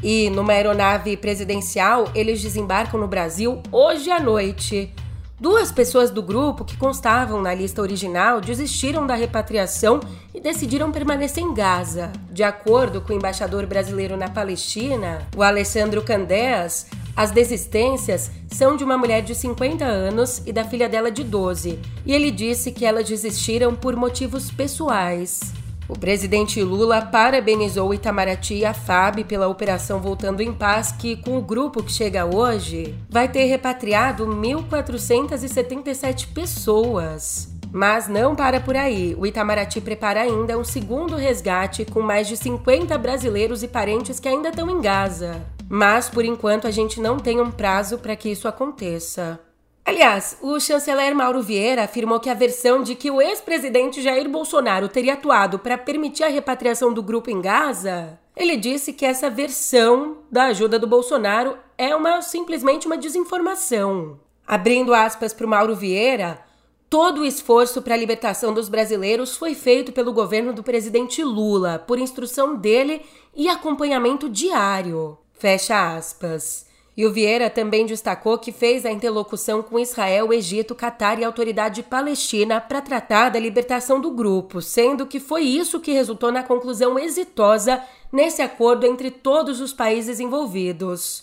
E 0.00 0.30
numa 0.30 0.52
aeronave 0.52 1.16
presidencial, 1.16 2.08
eles 2.14 2.40
desembarcam 2.40 3.00
no 3.00 3.08
Brasil 3.08 3.60
hoje 3.72 4.08
à 4.08 4.20
noite. 4.20 4.94
Duas 5.40 5.72
pessoas 5.72 6.12
do 6.12 6.22
grupo 6.22 6.64
que 6.64 6.76
constavam 6.76 7.42
na 7.42 7.52
lista 7.52 7.82
original 7.82 8.40
desistiram 8.40 9.04
da 9.04 9.16
repatriação 9.16 9.98
e 10.32 10.40
decidiram 10.40 10.92
permanecer 10.92 11.42
em 11.42 11.52
Gaza. 11.52 12.12
De 12.30 12.44
acordo 12.44 13.00
com 13.00 13.12
o 13.12 13.16
embaixador 13.16 13.66
brasileiro 13.66 14.16
na 14.16 14.28
Palestina, 14.28 15.26
o 15.36 15.42
Alessandro 15.42 16.02
Candéas, 16.02 16.86
as 17.18 17.32
desistências 17.32 18.30
são 18.46 18.76
de 18.76 18.84
uma 18.84 18.96
mulher 18.96 19.22
de 19.22 19.34
50 19.34 19.84
anos 19.84 20.40
e 20.46 20.52
da 20.52 20.62
filha 20.62 20.88
dela 20.88 21.10
de 21.10 21.24
12, 21.24 21.76
e 22.06 22.14
ele 22.14 22.30
disse 22.30 22.70
que 22.70 22.86
elas 22.86 23.08
desistiram 23.08 23.74
por 23.74 23.96
motivos 23.96 24.52
pessoais. 24.52 25.52
O 25.88 25.98
presidente 25.98 26.62
Lula 26.62 27.02
parabenizou 27.02 27.92
Itamaraty 27.92 28.58
e 28.58 28.64
a 28.64 28.72
FAB 28.72 29.24
pela 29.24 29.48
operação 29.48 30.00
Voltando 30.00 30.42
em 30.42 30.52
Paz, 30.52 30.92
que, 30.92 31.16
com 31.16 31.36
o 31.36 31.42
grupo 31.42 31.82
que 31.82 31.90
chega 31.90 32.24
hoje, 32.24 32.94
vai 33.10 33.26
ter 33.26 33.46
repatriado 33.46 34.24
1.477 34.24 36.28
pessoas. 36.32 37.48
Mas 37.72 38.06
não 38.06 38.36
para 38.36 38.60
por 38.60 38.76
aí. 38.76 39.16
O 39.18 39.26
Itamaraty 39.26 39.80
prepara 39.80 40.20
ainda 40.20 40.56
um 40.56 40.62
segundo 40.62 41.16
resgate 41.16 41.84
com 41.84 42.00
mais 42.00 42.28
de 42.28 42.36
50 42.36 42.96
brasileiros 42.96 43.64
e 43.64 43.66
parentes 43.66 44.20
que 44.20 44.28
ainda 44.28 44.50
estão 44.50 44.70
em 44.70 44.80
Gaza. 44.80 45.57
Mas, 45.68 46.08
por 46.08 46.24
enquanto, 46.24 46.66
a 46.66 46.70
gente 46.70 47.00
não 47.00 47.18
tem 47.18 47.40
um 47.40 47.50
prazo 47.50 47.98
para 47.98 48.16
que 48.16 48.30
isso 48.30 48.48
aconteça. 48.48 49.38
Aliás, 49.84 50.36
o 50.42 50.60
chanceler 50.60 51.14
Mauro 51.14 51.42
Vieira 51.42 51.84
afirmou 51.84 52.20
que 52.20 52.28
a 52.28 52.34
versão 52.34 52.82
de 52.82 52.94
que 52.94 53.10
o 53.10 53.22
ex-presidente 53.22 54.02
Jair 54.02 54.28
Bolsonaro 54.28 54.88
teria 54.88 55.14
atuado 55.14 55.58
para 55.58 55.78
permitir 55.78 56.24
a 56.24 56.28
repatriação 56.28 56.92
do 56.92 57.02
grupo 57.02 57.30
em 57.30 57.40
Gaza, 57.40 58.18
ele 58.36 58.56
disse 58.56 58.92
que 58.92 59.06
essa 59.06 59.30
versão 59.30 60.18
da 60.30 60.44
ajuda 60.44 60.78
do 60.78 60.86
Bolsonaro 60.86 61.56
é 61.76 61.96
uma 61.96 62.20
simplesmente 62.20 62.86
uma 62.86 62.98
desinformação. 62.98 64.20
Abrindo 64.46 64.94
aspas 64.94 65.32
para 65.32 65.46
o 65.46 65.48
Mauro 65.48 65.74
Vieira, 65.74 66.46
Todo 66.90 67.20
o 67.20 67.24
esforço 67.24 67.82
para 67.82 67.92
a 67.92 67.98
libertação 67.98 68.54
dos 68.54 68.66
brasileiros 68.66 69.36
foi 69.36 69.54
feito 69.54 69.92
pelo 69.92 70.10
governo 70.10 70.54
do 70.54 70.62
presidente 70.62 71.22
Lula, 71.22 71.78
por 71.78 71.98
instrução 71.98 72.56
dele 72.56 73.02
e 73.36 73.46
acompanhamento 73.46 74.26
diário. 74.26 75.18
Fecha 75.38 75.96
aspas. 75.96 76.66
E 76.96 77.06
o 77.06 77.12
Vieira 77.12 77.48
também 77.48 77.86
destacou 77.86 78.36
que 78.38 78.50
fez 78.50 78.84
a 78.84 78.90
interlocução 78.90 79.62
com 79.62 79.78
Israel, 79.78 80.32
Egito, 80.32 80.74
Catar 80.74 81.16
e 81.20 81.24
Autoridade 81.24 81.80
Palestina 81.80 82.60
para 82.60 82.82
tratar 82.82 83.28
da 83.28 83.38
libertação 83.38 84.00
do 84.00 84.10
grupo, 84.10 84.60
sendo 84.60 85.06
que 85.06 85.20
foi 85.20 85.42
isso 85.42 85.78
que 85.78 85.92
resultou 85.92 86.32
na 86.32 86.42
conclusão 86.42 86.98
exitosa 86.98 87.80
nesse 88.12 88.42
acordo 88.42 88.84
entre 88.84 89.12
todos 89.12 89.60
os 89.60 89.72
países 89.72 90.18
envolvidos. 90.18 91.22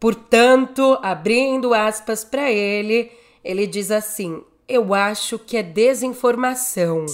Portanto, 0.00 0.98
abrindo 1.00 1.74
aspas 1.74 2.24
para 2.24 2.50
ele, 2.50 3.12
ele 3.44 3.68
diz 3.68 3.92
assim: 3.92 4.42
Eu 4.66 4.92
acho 4.92 5.38
que 5.38 5.56
é 5.56 5.62
desinformação. 5.62 7.06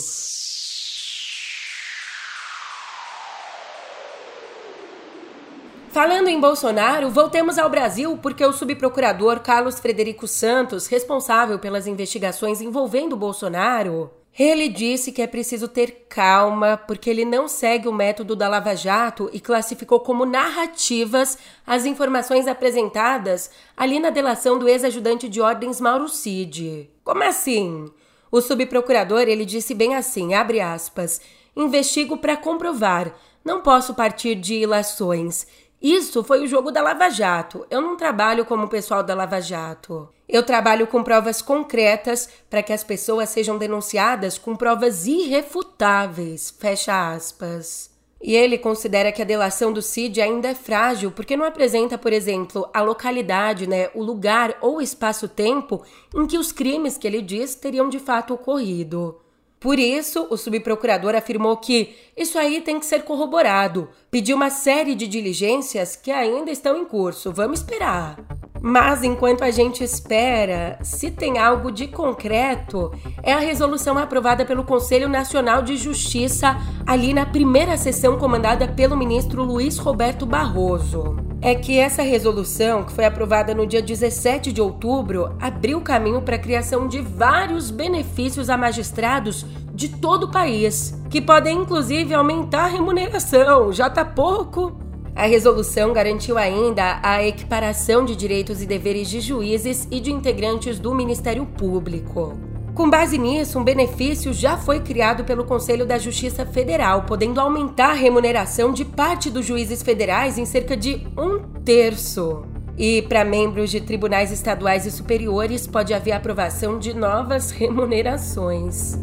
Falando 5.94 6.26
em 6.26 6.40
Bolsonaro, 6.40 7.08
voltemos 7.08 7.56
ao 7.56 7.70
Brasil 7.70 8.18
porque 8.20 8.44
o 8.44 8.52
subprocurador 8.52 9.38
Carlos 9.38 9.78
Frederico 9.78 10.26
Santos, 10.26 10.88
responsável 10.88 11.56
pelas 11.56 11.86
investigações 11.86 12.60
envolvendo 12.60 13.16
Bolsonaro, 13.16 14.10
ele 14.36 14.68
disse 14.68 15.12
que 15.12 15.22
é 15.22 15.26
preciso 15.28 15.68
ter 15.68 16.06
calma 16.08 16.76
porque 16.76 17.08
ele 17.08 17.24
não 17.24 17.46
segue 17.46 17.86
o 17.86 17.92
método 17.92 18.34
da 18.34 18.48
Lava 18.48 18.74
Jato 18.74 19.30
e 19.32 19.38
classificou 19.38 20.00
como 20.00 20.26
narrativas 20.26 21.38
as 21.64 21.86
informações 21.86 22.48
apresentadas 22.48 23.52
ali 23.76 24.00
na 24.00 24.10
delação 24.10 24.58
do 24.58 24.68
ex-ajudante 24.68 25.28
de 25.28 25.40
ordens 25.40 25.80
Mauro 25.80 26.08
Cid. 26.08 26.90
Como 27.04 27.22
assim? 27.22 27.88
O 28.32 28.40
subprocurador 28.40 29.28
ele 29.28 29.44
disse 29.44 29.72
bem 29.72 29.94
assim, 29.94 30.34
abre 30.34 30.60
aspas, 30.60 31.20
investigo 31.54 32.16
para 32.16 32.36
comprovar, 32.36 33.14
não 33.44 33.60
posso 33.60 33.94
partir 33.94 34.34
de 34.34 34.54
ilações. 34.54 35.46
Isso 35.84 36.24
foi 36.24 36.42
o 36.42 36.46
jogo 36.46 36.70
da 36.70 36.80
Lava 36.80 37.10
Jato. 37.10 37.66
Eu 37.68 37.82
não 37.82 37.94
trabalho 37.94 38.46
como 38.46 38.64
o 38.64 38.68
pessoal 38.68 39.02
da 39.02 39.14
Lava 39.14 39.38
Jato. 39.38 40.08
Eu 40.26 40.42
trabalho 40.42 40.86
com 40.86 41.04
provas 41.04 41.42
concretas 41.42 42.26
para 42.48 42.62
que 42.62 42.72
as 42.72 42.82
pessoas 42.82 43.28
sejam 43.28 43.58
denunciadas 43.58 44.38
com 44.38 44.56
provas 44.56 45.06
irrefutáveis. 45.06 46.54
Fecha 46.58 47.12
aspas. 47.12 47.90
E 48.18 48.34
ele 48.34 48.56
considera 48.56 49.12
que 49.12 49.20
a 49.20 49.26
delação 49.26 49.74
do 49.74 49.82
Cid 49.82 50.22
ainda 50.22 50.48
é 50.48 50.54
frágil 50.54 51.10
porque 51.10 51.36
não 51.36 51.44
apresenta, 51.44 51.98
por 51.98 52.14
exemplo, 52.14 52.66
a 52.72 52.80
localidade, 52.80 53.68
né, 53.68 53.90
o 53.94 54.02
lugar 54.02 54.56
ou 54.62 54.80
espaço-tempo 54.80 55.84
em 56.16 56.26
que 56.26 56.38
os 56.38 56.50
crimes 56.50 56.96
que 56.96 57.06
ele 57.06 57.20
diz 57.20 57.54
teriam 57.54 57.90
de 57.90 57.98
fato 57.98 58.32
ocorrido. 58.32 59.20
Por 59.64 59.78
isso, 59.78 60.26
o 60.28 60.36
subprocurador 60.36 61.14
afirmou 61.14 61.56
que 61.56 61.96
isso 62.14 62.38
aí 62.38 62.60
tem 62.60 62.78
que 62.78 62.84
ser 62.84 63.02
corroborado. 63.02 63.88
Pediu 64.10 64.36
uma 64.36 64.50
série 64.50 64.94
de 64.94 65.06
diligências 65.06 65.96
que 65.96 66.10
ainda 66.10 66.50
estão 66.50 66.76
em 66.76 66.84
curso. 66.84 67.32
Vamos 67.32 67.60
esperar. 67.60 68.18
Mas 68.60 69.02
enquanto 69.02 69.42
a 69.42 69.50
gente 69.50 69.82
espera, 69.82 70.78
se 70.82 71.10
tem 71.10 71.38
algo 71.38 71.72
de 71.72 71.88
concreto, 71.88 72.92
é 73.22 73.32
a 73.32 73.38
resolução 73.38 73.96
aprovada 73.96 74.44
pelo 74.44 74.64
Conselho 74.64 75.08
Nacional 75.08 75.62
de 75.62 75.78
Justiça 75.78 76.58
ali 76.86 77.14
na 77.14 77.24
primeira 77.24 77.78
sessão 77.78 78.18
comandada 78.18 78.68
pelo 78.68 78.94
ministro 78.94 79.42
Luiz 79.42 79.78
Roberto 79.78 80.26
Barroso 80.26 81.16
é 81.44 81.54
que 81.54 81.78
essa 81.78 82.00
resolução, 82.00 82.84
que 82.84 82.92
foi 82.92 83.04
aprovada 83.04 83.54
no 83.54 83.66
dia 83.66 83.82
17 83.82 84.50
de 84.50 84.62
outubro, 84.62 85.36
abriu 85.38 85.78
caminho 85.82 86.22
para 86.22 86.36
a 86.36 86.38
criação 86.38 86.88
de 86.88 87.02
vários 87.02 87.70
benefícios 87.70 88.48
a 88.48 88.56
magistrados 88.56 89.44
de 89.74 89.90
todo 89.90 90.24
o 90.24 90.30
país, 90.30 90.98
que 91.10 91.20
podem 91.20 91.58
inclusive 91.58 92.14
aumentar 92.14 92.64
a 92.64 92.68
remuneração, 92.68 93.70
já 93.74 93.90
tá 93.90 94.06
pouco. 94.06 94.72
A 95.14 95.26
resolução 95.26 95.92
garantiu 95.92 96.38
ainda 96.38 96.98
a 97.02 97.22
equiparação 97.22 98.06
de 98.06 98.16
direitos 98.16 98.62
e 98.62 98.66
deveres 98.66 99.10
de 99.10 99.20
juízes 99.20 99.86
e 99.90 100.00
de 100.00 100.10
integrantes 100.10 100.78
do 100.78 100.94
Ministério 100.94 101.44
Público. 101.44 102.53
Com 102.74 102.90
base 102.90 103.16
nisso, 103.16 103.56
um 103.56 103.62
benefício 103.62 104.32
já 104.32 104.56
foi 104.56 104.80
criado 104.80 105.24
pelo 105.24 105.44
Conselho 105.44 105.86
da 105.86 105.96
Justiça 105.96 106.44
Federal, 106.44 107.02
podendo 107.02 107.40
aumentar 107.40 107.90
a 107.90 107.94
remuneração 107.94 108.72
de 108.72 108.84
parte 108.84 109.30
dos 109.30 109.46
juízes 109.46 109.80
federais 109.80 110.38
em 110.38 110.44
cerca 110.44 110.76
de 110.76 111.06
um 111.16 111.38
terço. 111.64 112.44
E 112.76 113.02
para 113.02 113.24
membros 113.24 113.70
de 113.70 113.80
tribunais 113.80 114.32
estaduais 114.32 114.86
e 114.86 114.90
superiores, 114.90 115.68
pode 115.68 115.94
haver 115.94 116.10
aprovação 116.10 116.76
de 116.76 116.92
novas 116.92 117.52
remunerações. 117.52 118.98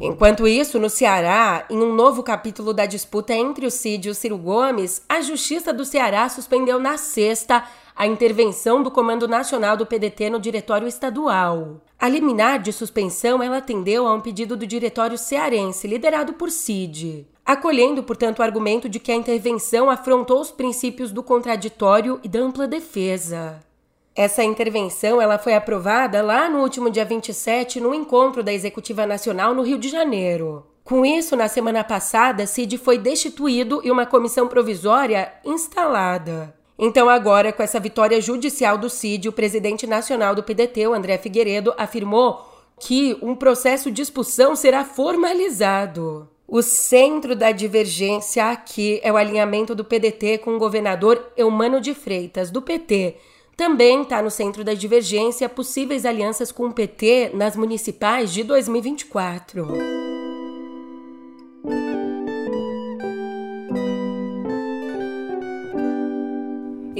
Enquanto 0.00 0.46
isso, 0.46 0.78
no 0.78 0.88
Ceará, 0.88 1.64
em 1.68 1.78
um 1.78 1.92
novo 1.92 2.22
capítulo 2.22 2.72
da 2.72 2.86
disputa 2.86 3.34
entre 3.34 3.66
o 3.66 3.70
Cid 3.70 4.06
e 4.06 4.10
o 4.12 4.14
Ciro 4.14 4.38
Gomes, 4.38 5.02
a 5.08 5.20
Justiça 5.20 5.72
do 5.72 5.84
Ceará 5.84 6.28
suspendeu 6.28 6.78
na 6.78 6.96
sexta 6.96 7.64
a 7.94 8.06
intervenção 8.06 8.82
do 8.82 8.90
Comando 8.90 9.28
Nacional 9.28 9.76
do 9.76 9.86
PDT 9.86 10.30
no 10.30 10.40
Diretório 10.40 10.88
Estadual. 10.88 11.80
A 11.98 12.08
liminar 12.08 12.60
de 12.60 12.72
suspensão 12.72 13.42
ela 13.42 13.58
atendeu 13.58 14.06
a 14.06 14.14
um 14.14 14.20
pedido 14.20 14.56
do 14.56 14.66
Diretório 14.66 15.16
Cearense, 15.16 15.86
liderado 15.86 16.32
por 16.32 16.50
Cid, 16.50 17.26
acolhendo, 17.44 18.02
portanto, 18.02 18.40
o 18.40 18.42
argumento 18.42 18.88
de 18.88 18.98
que 18.98 19.12
a 19.12 19.16
intervenção 19.16 19.88
afrontou 19.88 20.40
os 20.40 20.50
princípios 20.50 21.12
do 21.12 21.22
contraditório 21.22 22.18
e 22.22 22.28
da 22.28 22.40
ampla 22.40 22.66
defesa. 22.66 23.60
Essa 24.14 24.44
intervenção 24.44 25.22
ela 25.22 25.38
foi 25.38 25.54
aprovada 25.54 26.20
lá 26.22 26.48
no 26.48 26.60
último 26.60 26.90
dia 26.90 27.04
27 27.04 27.80
no 27.80 27.94
encontro 27.94 28.42
da 28.42 28.52
Executiva 28.52 29.06
Nacional 29.06 29.54
no 29.54 29.62
Rio 29.62 29.78
de 29.78 29.88
Janeiro. 29.88 30.66
Com 30.84 31.06
isso, 31.06 31.36
na 31.36 31.48
semana 31.48 31.84
passada, 31.84 32.46
Cid 32.46 32.76
foi 32.76 32.98
destituído 32.98 33.80
e 33.84 33.90
uma 33.90 34.04
comissão 34.04 34.48
provisória 34.48 35.32
instalada. 35.44 36.54
Então, 36.78 37.08
agora, 37.08 37.52
com 37.52 37.62
essa 37.62 37.78
vitória 37.78 38.20
judicial 38.20 38.78
do 38.78 38.88
CID, 38.88 39.28
o 39.28 39.32
presidente 39.32 39.86
nacional 39.86 40.34
do 40.34 40.42
PDT, 40.42 40.86
o 40.86 40.94
André 40.94 41.18
Figueiredo, 41.18 41.74
afirmou 41.76 42.48
que 42.80 43.16
um 43.22 43.34
processo 43.34 43.90
de 43.90 44.02
expulsão 44.02 44.56
será 44.56 44.84
formalizado. 44.84 46.28
O 46.48 46.60
centro 46.60 47.34
da 47.36 47.52
divergência 47.52 48.50
aqui 48.50 49.00
é 49.02 49.12
o 49.12 49.16
alinhamento 49.16 49.74
do 49.74 49.84
PDT 49.84 50.38
com 50.38 50.56
o 50.56 50.58
governador 50.58 51.32
Eumano 51.36 51.80
de 51.80 51.94
Freitas, 51.94 52.50
do 52.50 52.60
PT. 52.60 53.16
Também 53.56 54.02
está 54.02 54.20
no 54.20 54.30
centro 54.30 54.64
da 54.64 54.74
divergência 54.74 55.48
possíveis 55.48 56.04
alianças 56.04 56.50
com 56.50 56.66
o 56.66 56.72
PT 56.72 57.30
nas 57.32 57.56
municipais 57.56 58.32
de 58.32 58.42
2024. 58.42 60.11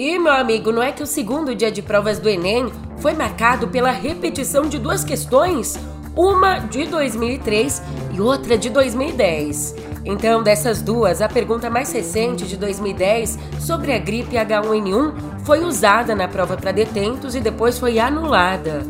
E, 0.04 0.18
meu 0.18 0.32
amigo, 0.32 0.72
não 0.72 0.82
é 0.82 0.90
que 0.90 1.04
o 1.04 1.06
segundo 1.06 1.54
dia 1.54 1.70
de 1.70 1.80
provas 1.80 2.18
do 2.18 2.28
Enem 2.28 2.72
foi 2.98 3.14
marcado 3.14 3.68
pela 3.68 3.92
repetição 3.92 4.68
de 4.68 4.76
duas 4.76 5.04
questões? 5.04 5.78
Uma 6.16 6.58
de 6.58 6.86
2003 6.86 7.80
e 8.12 8.20
outra 8.20 8.58
de 8.58 8.68
2010. 8.68 9.76
Então, 10.04 10.42
dessas 10.42 10.82
duas, 10.82 11.22
a 11.22 11.28
pergunta 11.28 11.70
mais 11.70 11.92
recente 11.92 12.44
de 12.44 12.56
2010 12.56 13.38
sobre 13.60 13.92
a 13.92 13.98
gripe 14.00 14.34
H1N1 14.34 15.12
foi 15.44 15.62
usada 15.62 16.16
na 16.16 16.26
prova 16.26 16.56
para 16.56 16.72
detentos 16.72 17.36
e 17.36 17.40
depois 17.40 17.78
foi 17.78 18.00
anulada. 18.00 18.82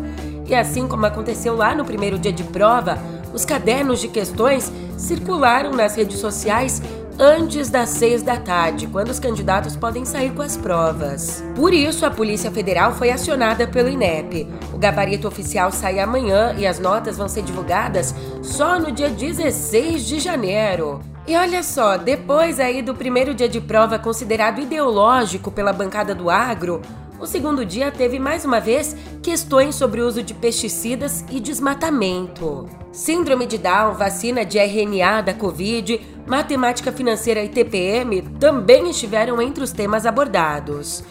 E 0.48 0.54
assim 0.54 0.88
como 0.88 1.04
aconteceu 1.04 1.54
lá 1.54 1.74
no 1.74 1.84
primeiro 1.84 2.18
dia 2.18 2.32
de 2.32 2.44
prova, 2.44 2.96
os 3.34 3.44
cadernos 3.44 4.00
de 4.00 4.08
questões 4.08 4.72
circularam 4.96 5.72
nas 5.72 5.94
redes 5.94 6.18
sociais 6.18 6.80
antes 7.18 7.70
das 7.70 7.90
seis 7.90 8.22
da 8.22 8.36
tarde, 8.36 8.86
quando 8.86 9.08
os 9.08 9.18
candidatos 9.18 9.76
podem 9.76 10.04
sair 10.04 10.32
com 10.32 10.42
as 10.42 10.56
provas. 10.56 11.42
Por 11.54 11.72
isso, 11.72 12.04
a 12.06 12.10
Polícia 12.10 12.50
Federal 12.50 12.92
foi 12.92 13.10
acionada 13.10 13.66
pelo 13.66 13.88
INEP. 13.88 14.48
O 14.72 14.78
gabarito 14.78 15.28
oficial 15.28 15.70
sai 15.70 15.98
amanhã 15.98 16.54
e 16.56 16.66
as 16.66 16.78
notas 16.78 17.16
vão 17.16 17.28
ser 17.28 17.42
divulgadas 17.42 18.14
só 18.42 18.78
no 18.78 18.90
dia 18.90 19.08
16 19.08 20.04
de 20.04 20.18
janeiro. 20.18 21.00
E 21.26 21.36
olha 21.36 21.62
só, 21.62 21.96
depois 21.96 22.58
aí 22.58 22.82
do 22.82 22.94
primeiro 22.94 23.32
dia 23.32 23.48
de 23.48 23.60
prova 23.60 23.98
considerado 23.98 24.60
ideológico 24.60 25.52
pela 25.52 25.72
bancada 25.72 26.14
do 26.14 26.28
agro, 26.28 26.82
o 27.22 27.26
segundo 27.26 27.64
dia 27.64 27.92
teve 27.92 28.18
mais 28.18 28.44
uma 28.44 28.58
vez 28.58 28.96
questões 29.22 29.76
sobre 29.76 30.00
o 30.00 30.08
uso 30.08 30.24
de 30.24 30.34
pesticidas 30.34 31.24
e 31.30 31.38
desmatamento. 31.38 32.68
Síndrome 32.90 33.46
de 33.46 33.58
Down, 33.58 33.94
vacina 33.94 34.44
de 34.44 34.58
RNA 34.58 35.22
da 35.22 35.32
Covid, 35.32 36.00
matemática 36.26 36.90
financeira 36.90 37.44
e 37.44 37.48
TPM 37.48 38.22
também 38.40 38.90
estiveram 38.90 39.40
entre 39.40 39.62
os 39.62 39.70
temas 39.70 40.04
abordados. 40.04 41.04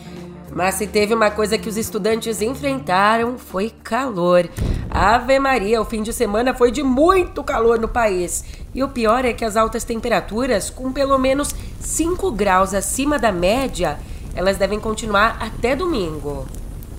Mas 0.54 0.76
se 0.76 0.86
teve 0.86 1.14
uma 1.14 1.32
coisa 1.32 1.58
que 1.58 1.70
os 1.70 1.78
estudantes 1.78 2.42
enfrentaram 2.42 3.38
foi 3.38 3.72
calor. 3.82 4.50
Ave 4.90 5.40
Maria, 5.40 5.82
o 5.82 5.86
fim 5.86 6.04
de 6.04 6.12
semana 6.12 6.54
foi 6.54 6.72
de 6.72 6.84
muito 6.84 7.42
calor 7.42 7.80
no 7.80 7.88
país. 7.88 8.44
E 8.76 8.84
o 8.84 8.90
pior 8.90 9.24
é 9.24 9.32
que 9.32 9.46
as 9.46 9.56
altas 9.56 9.86
temperaturas, 9.86 10.70
com 10.70 10.92
pelo 10.92 11.18
menos 11.18 11.56
5 11.80 12.30
graus 12.34 12.74
acima 12.74 13.18
da 13.18 13.32
média, 13.32 13.98
elas 14.36 14.58
devem 14.58 14.80
continuar 14.80 15.38
até 15.42 15.76
domingo. 15.76 16.46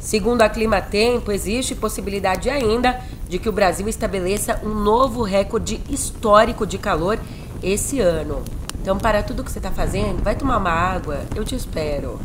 Segundo 0.00 0.42
a 0.42 0.48
Clima 0.48 0.80
Tempo, 0.80 1.30
existe 1.30 1.74
possibilidade 1.74 2.50
ainda 2.50 3.00
de 3.28 3.38
que 3.38 3.48
o 3.48 3.52
Brasil 3.52 3.88
estabeleça 3.88 4.60
um 4.64 4.74
novo 4.74 5.22
recorde 5.22 5.80
histórico 5.88 6.66
de 6.66 6.76
calor 6.76 7.18
esse 7.62 8.00
ano. 8.00 8.42
Então, 8.80 8.98
para 8.98 9.22
tudo 9.22 9.44
que 9.44 9.50
você 9.50 9.60
está 9.60 9.70
fazendo, 9.70 10.22
vai 10.22 10.34
tomar 10.34 10.58
uma 10.58 10.72
água, 10.72 11.20
eu 11.36 11.44
te 11.44 11.54
espero. 11.54 12.18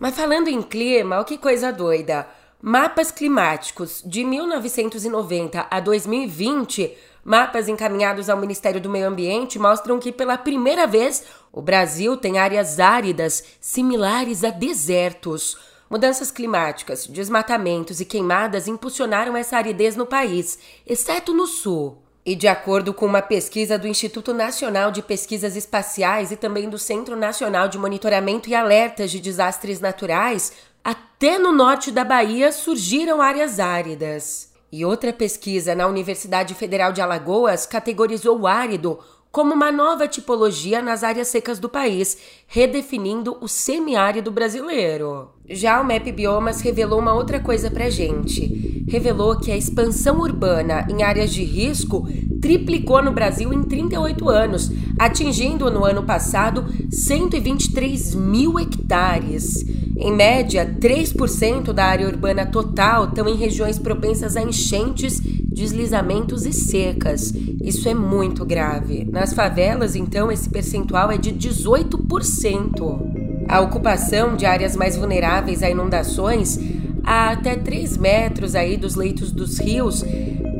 Mas 0.00 0.16
falando 0.16 0.48
em 0.48 0.60
clima, 0.60 1.14
olha 1.14 1.24
que 1.24 1.38
coisa 1.38 1.72
doida. 1.72 2.26
Mapas 2.60 3.12
climáticos 3.12 4.02
de 4.04 4.24
1990 4.24 5.66
a 5.70 5.78
2020, 5.78 6.92
mapas 7.24 7.68
encaminhados 7.68 8.28
ao 8.28 8.36
Ministério 8.36 8.80
do 8.80 8.90
Meio 8.90 9.06
Ambiente, 9.06 9.60
mostram 9.60 10.00
que 10.00 10.10
pela 10.10 10.36
primeira 10.36 10.88
vez 10.88 11.24
o 11.52 11.60
Brasil 11.60 12.16
tem 12.16 12.38
áreas 12.38 12.80
áridas 12.80 13.44
similares 13.60 14.42
a 14.42 14.48
desertos. 14.48 15.58
Mudanças 15.90 16.30
climáticas, 16.30 17.06
desmatamentos 17.06 18.00
e 18.00 18.06
queimadas 18.06 18.66
impulsionaram 18.66 19.36
essa 19.36 19.58
aridez 19.58 19.94
no 19.94 20.06
país, 20.06 20.58
exceto 20.86 21.34
no 21.34 21.46
sul. 21.46 21.98
E 22.24 22.34
de 22.34 22.48
acordo 22.48 22.94
com 22.94 23.04
uma 23.04 23.20
pesquisa 23.20 23.76
do 23.76 23.86
Instituto 23.86 24.32
Nacional 24.32 24.90
de 24.90 25.02
Pesquisas 25.02 25.54
Espaciais 25.54 26.30
e 26.30 26.36
também 26.36 26.70
do 26.70 26.78
Centro 26.78 27.16
Nacional 27.16 27.68
de 27.68 27.76
Monitoramento 27.76 28.48
e 28.48 28.54
Alertas 28.54 29.10
de 29.10 29.20
Desastres 29.20 29.80
Naturais, 29.80 30.52
até 30.82 31.38
no 31.38 31.52
norte 31.52 31.90
da 31.90 32.04
Bahia 32.04 32.50
surgiram 32.50 33.20
áreas 33.20 33.60
áridas. 33.60 34.50
E 34.70 34.86
outra 34.86 35.12
pesquisa 35.12 35.74
na 35.74 35.86
Universidade 35.86 36.54
Federal 36.54 36.92
de 36.92 37.02
Alagoas 37.02 37.66
categorizou 37.66 38.46
árido 38.46 38.98
como 39.32 39.54
uma 39.54 39.72
nova 39.72 40.06
tipologia 40.06 40.82
nas 40.82 41.02
áreas 41.02 41.28
secas 41.28 41.58
do 41.58 41.66
país, 41.66 42.18
redefinindo 42.46 43.38
o 43.40 43.48
semiárido 43.48 44.30
brasileiro. 44.30 45.30
Já 45.48 45.80
o 45.80 45.84
Map 45.84 46.06
Biomas 46.12 46.60
revelou 46.60 47.00
uma 47.00 47.14
outra 47.14 47.40
coisa 47.40 47.70
pra 47.70 47.88
gente. 47.88 48.84
Revelou 48.86 49.40
que 49.40 49.50
a 49.50 49.56
expansão 49.56 50.20
urbana 50.20 50.86
em 50.90 51.02
áreas 51.02 51.32
de 51.32 51.42
risco 51.42 52.06
triplicou 52.42 53.02
no 53.02 53.10
Brasil 53.10 53.54
em 53.54 53.62
38 53.62 54.28
anos, 54.28 54.70
atingindo 54.98 55.70
no 55.70 55.82
ano 55.84 56.02
passado 56.02 56.66
123 56.90 58.14
mil 58.14 58.58
hectares. 58.60 59.64
Em 59.96 60.12
média, 60.12 60.76
3% 60.80 61.72
da 61.72 61.84
área 61.84 62.06
urbana 62.06 62.44
total 62.44 63.04
estão 63.04 63.28
em 63.28 63.36
regiões 63.36 63.78
propensas 63.78 64.36
a 64.36 64.42
enchentes, 64.42 65.22
deslizamentos 65.52 66.46
e 66.46 66.52
secas. 66.52 67.32
Isso 67.62 67.88
é 67.88 67.94
muito 67.94 68.44
grave. 68.44 69.06
Nas 69.10 69.32
favelas, 69.32 69.94
então, 69.94 70.32
esse 70.32 70.48
percentual 70.48 71.10
é 71.10 71.18
de 71.18 71.32
18%. 71.32 73.12
A 73.48 73.60
ocupação 73.60 74.36
de 74.36 74.46
áreas 74.46 74.76
mais 74.76 74.96
vulneráveis 74.96 75.62
a 75.62 75.70
inundações, 75.70 76.58
a 77.04 77.30
até 77.30 77.56
3 77.56 77.96
metros 77.96 78.54
aí 78.54 78.76
dos 78.76 78.94
leitos 78.94 79.30
dos 79.30 79.58
rios, 79.58 80.04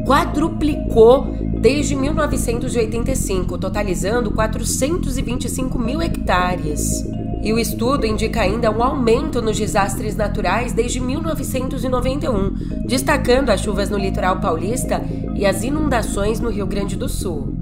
quadruplicou 0.06 1.26
desde 1.61 1.94
1985, 1.94 3.56
totalizando 3.56 4.32
425 4.32 5.78
mil 5.78 6.02
hectares. 6.02 7.04
E 7.42 7.52
o 7.52 7.58
estudo 7.58 8.06
indica 8.06 8.40
ainda 8.40 8.70
um 8.70 8.82
aumento 8.82 9.42
nos 9.42 9.58
desastres 9.58 10.14
naturais 10.14 10.72
desde 10.72 11.00
1991, 11.00 12.87
destacando 12.87 13.50
as 13.50 13.61
chuvas 13.61 13.90
no 13.90 13.99
litoral 13.99 14.38
paulista 14.38 15.02
e 15.34 15.44
as 15.44 15.64
inundações 15.64 16.38
no 16.38 16.50
Rio 16.50 16.66
Grande 16.66 16.96
do 16.96 17.08
Sul. 17.08 17.62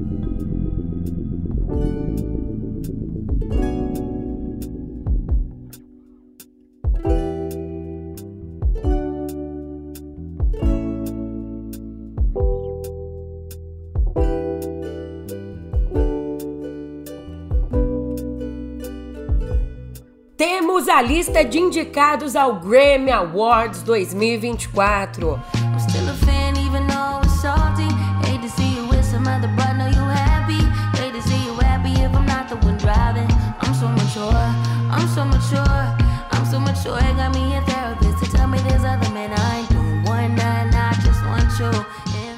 A 21.00 21.02
lista 21.02 21.42
de 21.42 21.58
indicados 21.58 22.36
ao 22.36 22.56
Grammy 22.56 23.10
Awards 23.10 23.82
2024. 23.84 25.40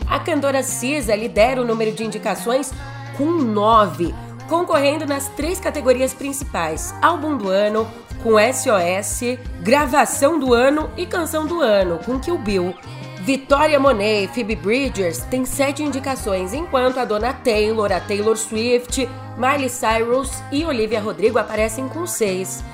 A 0.09 0.21
cantora 0.21 0.63
Cisa 0.63 1.17
lidera 1.17 1.61
o 1.61 1.65
número 1.65 1.91
de 1.91 2.05
indicações 2.05 2.73
com 3.19 3.25
nove 3.25 4.15
concorrendo 4.53 5.07
nas 5.07 5.29
três 5.31 5.59
categorias 5.59 6.13
principais: 6.13 6.95
álbum 7.01 7.39
do 7.39 7.49
ano, 7.49 7.89
com 8.23 8.35
SOS, 8.39 9.39
gravação 9.61 10.39
do 10.39 10.55
ano 10.55 10.89
e 10.97 11.05
canção 11.05 11.45
do 11.45 11.61
ano, 11.61 11.99
com 12.05 12.21
Kill 12.21 12.39
Bill. 12.39 12.75
Vitória 13.21 13.79
Monet 13.79 14.25
e 14.25 14.29
Phoebe 14.29 14.57
Bridgers 14.57 15.19
têm 15.25 15.45
sete 15.45 15.83
indicações, 15.83 16.55
enquanto 16.55 16.99
a 16.99 17.05
Dona 17.05 17.33
Taylor, 17.33 17.93
a 17.93 18.01
Taylor 18.01 18.37
Swift, 18.37 19.09
Miley 19.37 19.69
Cyrus 19.69 20.31
e 20.51 20.65
Olivia 20.65 21.01
Rodrigo 21.01 21.39
aparecem 21.39 21.89
com 21.89 22.07
seis. 22.07 22.65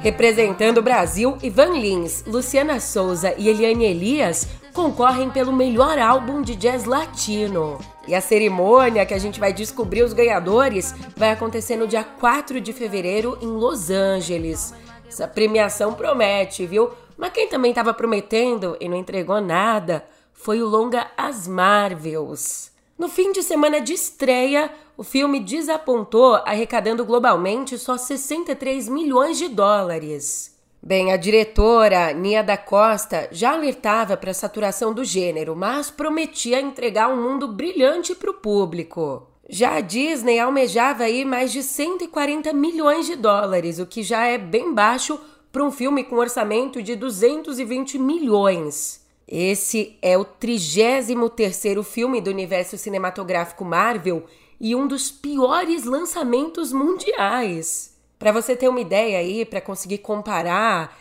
Representando 0.00 0.78
o 0.78 0.82
Brasil, 0.82 1.36
Ivan 1.42 1.78
Lins, 1.78 2.24
Luciana 2.24 2.78
Souza 2.78 3.34
e 3.36 3.48
Eliane 3.48 3.84
Elias 3.84 4.46
concorrem 4.72 5.28
pelo 5.30 5.52
melhor 5.52 5.98
álbum 5.98 6.40
de 6.40 6.54
jazz 6.54 6.84
latino. 6.84 7.78
E 8.06 8.14
a 8.14 8.20
cerimônia 8.20 9.04
que 9.04 9.14
a 9.14 9.18
gente 9.18 9.40
vai 9.40 9.52
descobrir 9.52 10.02
os 10.02 10.12
ganhadores 10.12 10.94
vai 11.16 11.30
acontecer 11.30 11.76
no 11.76 11.88
dia 11.88 12.04
4 12.04 12.60
de 12.60 12.72
fevereiro 12.72 13.36
em 13.42 13.48
Los 13.48 13.90
Angeles. 13.90 14.72
Essa 15.08 15.26
premiação 15.26 15.94
promete, 15.94 16.66
viu? 16.66 16.90
Mas 17.16 17.32
quem 17.32 17.48
também 17.48 17.70
estava 17.70 17.94
prometendo 17.94 18.76
e 18.78 18.88
não 18.88 18.96
entregou 18.96 19.40
nada 19.40 20.04
foi 20.32 20.62
o 20.62 20.68
longa 20.68 21.10
As 21.16 21.48
Marvels. 21.48 22.70
No 22.98 23.08
fim 23.08 23.32
de 23.32 23.42
semana 23.42 23.80
de 23.80 23.92
estreia, 23.92 24.70
o 24.96 25.04
filme 25.04 25.40
desapontou, 25.40 26.34
arrecadando 26.44 27.04
globalmente 27.04 27.78
só 27.78 27.96
63 27.96 28.88
milhões 28.88 29.38
de 29.38 29.48
dólares. 29.48 30.56
Bem, 30.82 31.12
a 31.12 31.16
diretora 31.16 32.12
Nia 32.12 32.42
da 32.42 32.56
Costa 32.56 33.28
já 33.32 33.52
alertava 33.52 34.16
para 34.16 34.30
a 34.30 34.34
saturação 34.34 34.92
do 34.92 35.04
gênero, 35.04 35.56
mas 35.56 35.90
prometia 35.90 36.60
entregar 36.60 37.08
um 37.08 37.20
mundo 37.20 37.48
brilhante 37.48 38.14
para 38.14 38.30
o 38.30 38.34
público. 38.34 39.27
Já 39.48 39.76
a 39.76 39.80
Disney 39.80 40.38
almejava 40.38 41.04
aí 41.04 41.24
mais 41.24 41.50
de 41.50 41.62
140 41.62 42.52
milhões 42.52 43.06
de 43.06 43.16
dólares, 43.16 43.78
o 43.78 43.86
que 43.86 44.02
já 44.02 44.26
é 44.26 44.36
bem 44.36 44.74
baixo 44.74 45.18
para 45.50 45.64
um 45.64 45.70
filme 45.70 46.04
com 46.04 46.16
orçamento 46.16 46.82
de 46.82 46.94
220 46.94 47.98
milhões. 47.98 49.00
Esse 49.26 49.96
é 50.02 50.18
o 50.18 50.24
33º 50.24 51.82
filme 51.82 52.20
do 52.20 52.28
universo 52.28 52.76
cinematográfico 52.76 53.64
Marvel 53.64 54.24
e 54.60 54.74
um 54.74 54.86
dos 54.86 55.10
piores 55.10 55.84
lançamentos 55.84 56.70
mundiais. 56.70 57.96
Para 58.18 58.32
você 58.32 58.54
ter 58.54 58.68
uma 58.68 58.80
ideia 58.80 59.18
aí, 59.18 59.46
para 59.46 59.62
conseguir 59.62 59.98
comparar, 59.98 60.94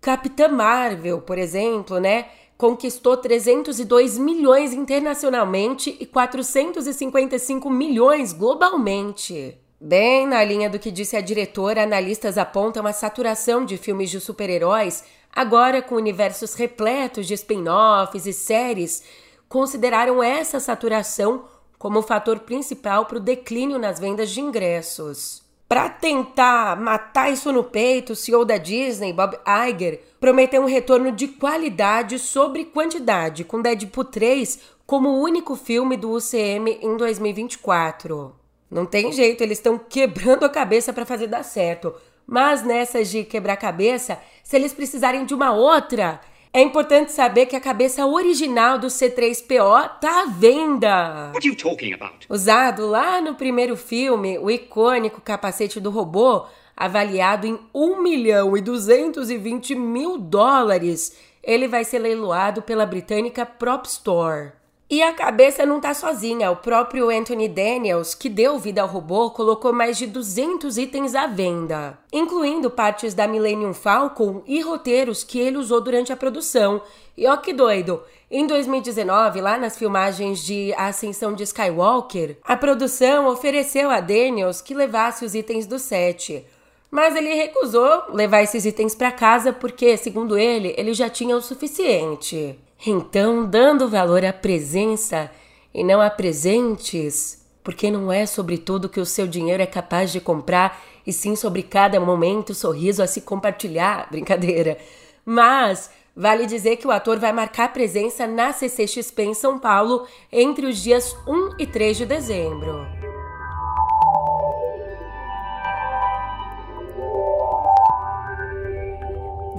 Capitã 0.00 0.46
Marvel, 0.48 1.20
por 1.20 1.36
exemplo, 1.36 1.98
né, 1.98 2.26
conquistou 2.62 3.16
302 3.16 4.16
milhões 4.16 4.72
internacionalmente 4.72 5.96
e 5.98 6.06
455 6.06 7.68
milhões 7.68 8.32
globalmente. 8.32 9.58
Bem 9.80 10.28
na 10.28 10.44
linha 10.44 10.70
do 10.70 10.78
que 10.78 10.92
disse 10.92 11.16
a 11.16 11.20
diretora, 11.20 11.82
analistas 11.82 12.38
apontam 12.38 12.86
a 12.86 12.92
saturação 12.92 13.64
de 13.64 13.76
filmes 13.76 14.10
de 14.10 14.20
super-heróis 14.20 15.02
Agora, 15.34 15.80
com 15.80 15.94
universos 15.94 16.52
repletos 16.52 17.26
de 17.26 17.32
spin-offs 17.32 18.26
e 18.26 18.34
séries, 18.34 19.02
consideraram 19.48 20.22
essa 20.22 20.60
saturação 20.60 21.46
como 21.78 22.00
o 22.00 22.02
fator 22.02 22.40
principal 22.40 23.06
para 23.06 23.16
o 23.16 23.20
declínio 23.20 23.78
nas 23.78 23.98
vendas 23.98 24.30
de 24.30 24.42
ingressos. 24.42 25.42
Para 25.72 25.88
tentar 25.88 26.78
matar 26.78 27.32
isso 27.32 27.50
no 27.50 27.64
peito, 27.64 28.12
o 28.12 28.14
CEO 28.14 28.44
da 28.44 28.58
Disney, 28.58 29.10
Bob 29.10 29.38
Iger, 29.70 30.02
prometeu 30.20 30.60
um 30.60 30.66
retorno 30.66 31.10
de 31.10 31.26
qualidade 31.26 32.18
sobre 32.18 32.66
quantidade, 32.66 33.42
com 33.42 33.62
Deadpool 33.62 34.04
3 34.04 34.60
como 34.86 35.08
o 35.08 35.22
único 35.22 35.56
filme 35.56 35.96
do 35.96 36.10
UCM 36.10 36.78
em 36.82 36.94
2024. 36.94 38.36
Não 38.70 38.84
tem 38.84 39.12
jeito, 39.12 39.42
eles 39.42 39.56
estão 39.56 39.78
quebrando 39.78 40.44
a 40.44 40.50
cabeça 40.50 40.92
para 40.92 41.06
fazer 41.06 41.26
dar 41.26 41.42
certo. 41.42 41.94
Mas 42.26 42.62
nessas 42.62 43.08
de 43.08 43.24
quebrar-cabeça, 43.24 44.18
se 44.44 44.54
eles 44.56 44.74
precisarem 44.74 45.24
de 45.24 45.32
uma 45.32 45.52
outra, 45.54 46.20
é 46.54 46.60
importante 46.60 47.12
saber 47.12 47.46
que 47.46 47.56
a 47.56 47.60
cabeça 47.60 48.04
original 48.04 48.78
do 48.78 48.88
C3PO 48.88 49.98
tá 50.00 50.22
à 50.22 50.26
venda. 50.26 51.30
What 51.32 51.38
are 51.38 51.48
you 51.48 51.56
talking 51.56 51.94
about? 51.94 52.26
Usado 52.28 52.86
lá 52.86 53.22
no 53.22 53.34
primeiro 53.34 53.74
filme, 53.74 54.38
o 54.38 54.50
icônico 54.50 55.20
capacete 55.22 55.80
do 55.80 55.90
robô 55.90 56.44
avaliado 56.76 57.46
em 57.46 57.58
1 57.74 58.02
milhão 58.02 58.56
e 58.56 58.60
220 58.60 59.74
mil 59.74 60.18
dólares, 60.18 61.16
ele 61.42 61.66
vai 61.68 61.84
ser 61.84 62.00
leiloado 62.00 62.60
pela 62.60 62.84
britânica 62.84 63.46
Prop 63.46 63.86
Store. 63.86 64.52
E 64.92 65.02
a 65.02 65.10
cabeça 65.10 65.64
não 65.64 65.80
tá 65.80 65.94
sozinha. 65.94 66.50
O 66.50 66.56
próprio 66.56 67.08
Anthony 67.08 67.48
Daniels, 67.48 68.14
que 68.14 68.28
deu 68.28 68.58
vida 68.58 68.82
ao 68.82 68.86
robô, 68.86 69.30
colocou 69.30 69.72
mais 69.72 69.96
de 69.96 70.06
200 70.06 70.76
itens 70.76 71.14
à 71.14 71.26
venda, 71.26 71.98
incluindo 72.12 72.68
partes 72.68 73.14
da 73.14 73.26
Millennium 73.26 73.72
Falcon 73.72 74.42
e 74.46 74.60
roteiros 74.60 75.24
que 75.24 75.38
ele 75.38 75.56
usou 75.56 75.80
durante 75.80 76.12
a 76.12 76.16
produção. 76.16 76.82
E 77.16 77.26
ó 77.26 77.38
que 77.38 77.54
doido! 77.54 78.02
Em 78.30 78.46
2019, 78.46 79.40
lá 79.40 79.56
nas 79.56 79.78
filmagens 79.78 80.44
de 80.44 80.74
A 80.76 80.88
Ascensão 80.88 81.32
de 81.32 81.44
Skywalker, 81.44 82.36
a 82.44 82.54
produção 82.54 83.28
ofereceu 83.28 83.90
a 83.90 83.98
Daniels 83.98 84.60
que 84.60 84.74
levasse 84.74 85.24
os 85.24 85.34
itens 85.34 85.64
do 85.64 85.78
set. 85.78 86.44
Mas 86.90 87.16
ele 87.16 87.32
recusou 87.32 88.12
levar 88.12 88.42
esses 88.42 88.66
itens 88.66 88.94
para 88.94 89.10
casa 89.10 89.54
porque, 89.54 89.96
segundo 89.96 90.36
ele, 90.36 90.74
ele 90.76 90.92
já 90.92 91.08
tinha 91.08 91.34
o 91.34 91.40
suficiente. 91.40 92.58
Então, 92.84 93.46
dando 93.46 93.88
valor 93.88 94.24
à 94.24 94.32
presença 94.32 95.30
e 95.72 95.84
não 95.84 96.00
a 96.00 96.10
presentes, 96.10 97.46
porque 97.62 97.90
não 97.90 98.12
é 98.12 98.26
sobre 98.26 98.58
tudo 98.58 98.88
que 98.88 98.98
o 98.98 99.06
seu 99.06 99.26
dinheiro 99.26 99.62
é 99.62 99.66
capaz 99.66 100.10
de 100.10 100.20
comprar, 100.20 100.82
e 101.06 101.12
sim 101.12 101.36
sobre 101.36 101.62
cada 101.62 102.00
momento, 102.00 102.54
sorriso 102.54 103.02
a 103.02 103.06
se 103.06 103.20
compartilhar, 103.20 104.08
brincadeira. 104.10 104.78
Mas 105.24 105.90
vale 106.14 106.44
dizer 106.44 106.76
que 106.76 106.86
o 106.86 106.90
ator 106.90 107.18
vai 107.18 107.32
marcar 107.32 107.72
presença 107.72 108.26
na 108.26 108.52
CCXP 108.52 109.22
em 109.22 109.34
São 109.34 109.58
Paulo 109.58 110.06
entre 110.30 110.66
os 110.66 110.78
dias 110.78 111.16
1 111.26 111.56
e 111.60 111.66
3 111.66 111.98
de 111.98 112.06
dezembro. 112.06 113.11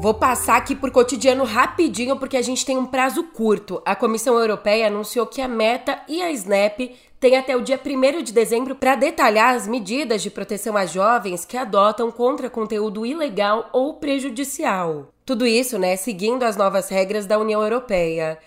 Vou 0.04 0.13
passar 0.13 0.58
aqui 0.58 0.76
por 0.76 0.92
cotidiano 0.92 1.46
rapidinho 1.46 2.18
porque 2.18 2.36
a 2.36 2.42
gente 2.42 2.66
tem 2.66 2.78
um 2.78 2.86
prazo 2.86 3.24
curto. 3.24 3.82
A 3.86 3.96
Comissão 3.96 4.38
Europeia 4.38 4.88
anunciou 4.88 5.26
que 5.26 5.39
a 5.39 5.48
Meta 5.48 5.98
e 6.10 6.22
a 6.22 6.30
Snap 6.32 6.78
têm 7.22 7.38
até 7.38 7.56
o 7.56 7.62
dia 7.62 7.80
1 7.80 8.22
de 8.22 8.34
dezembro 8.34 8.76
para 8.76 8.96
detalhar 8.96 9.56
as 9.56 9.66
medidas 9.66 10.22
de 10.22 10.30
proteção 10.30 10.76
a 10.76 10.86
jovens 10.86 11.46
que 11.46 11.56
adotam 11.56 12.12
contra 12.12 12.50
conteúdo 12.50 13.06
ilegal 13.06 13.70
ou 13.72 13.94
prejudicial. 13.94 15.08
Tudo 15.26 15.48
isso, 15.48 15.80
né, 15.80 15.96
seguindo 15.96 16.44
as 16.44 16.58
novas 16.58 16.89
regras 16.89 17.26
da 17.26 17.39
União 17.39 17.63
Europeia. 17.63 18.38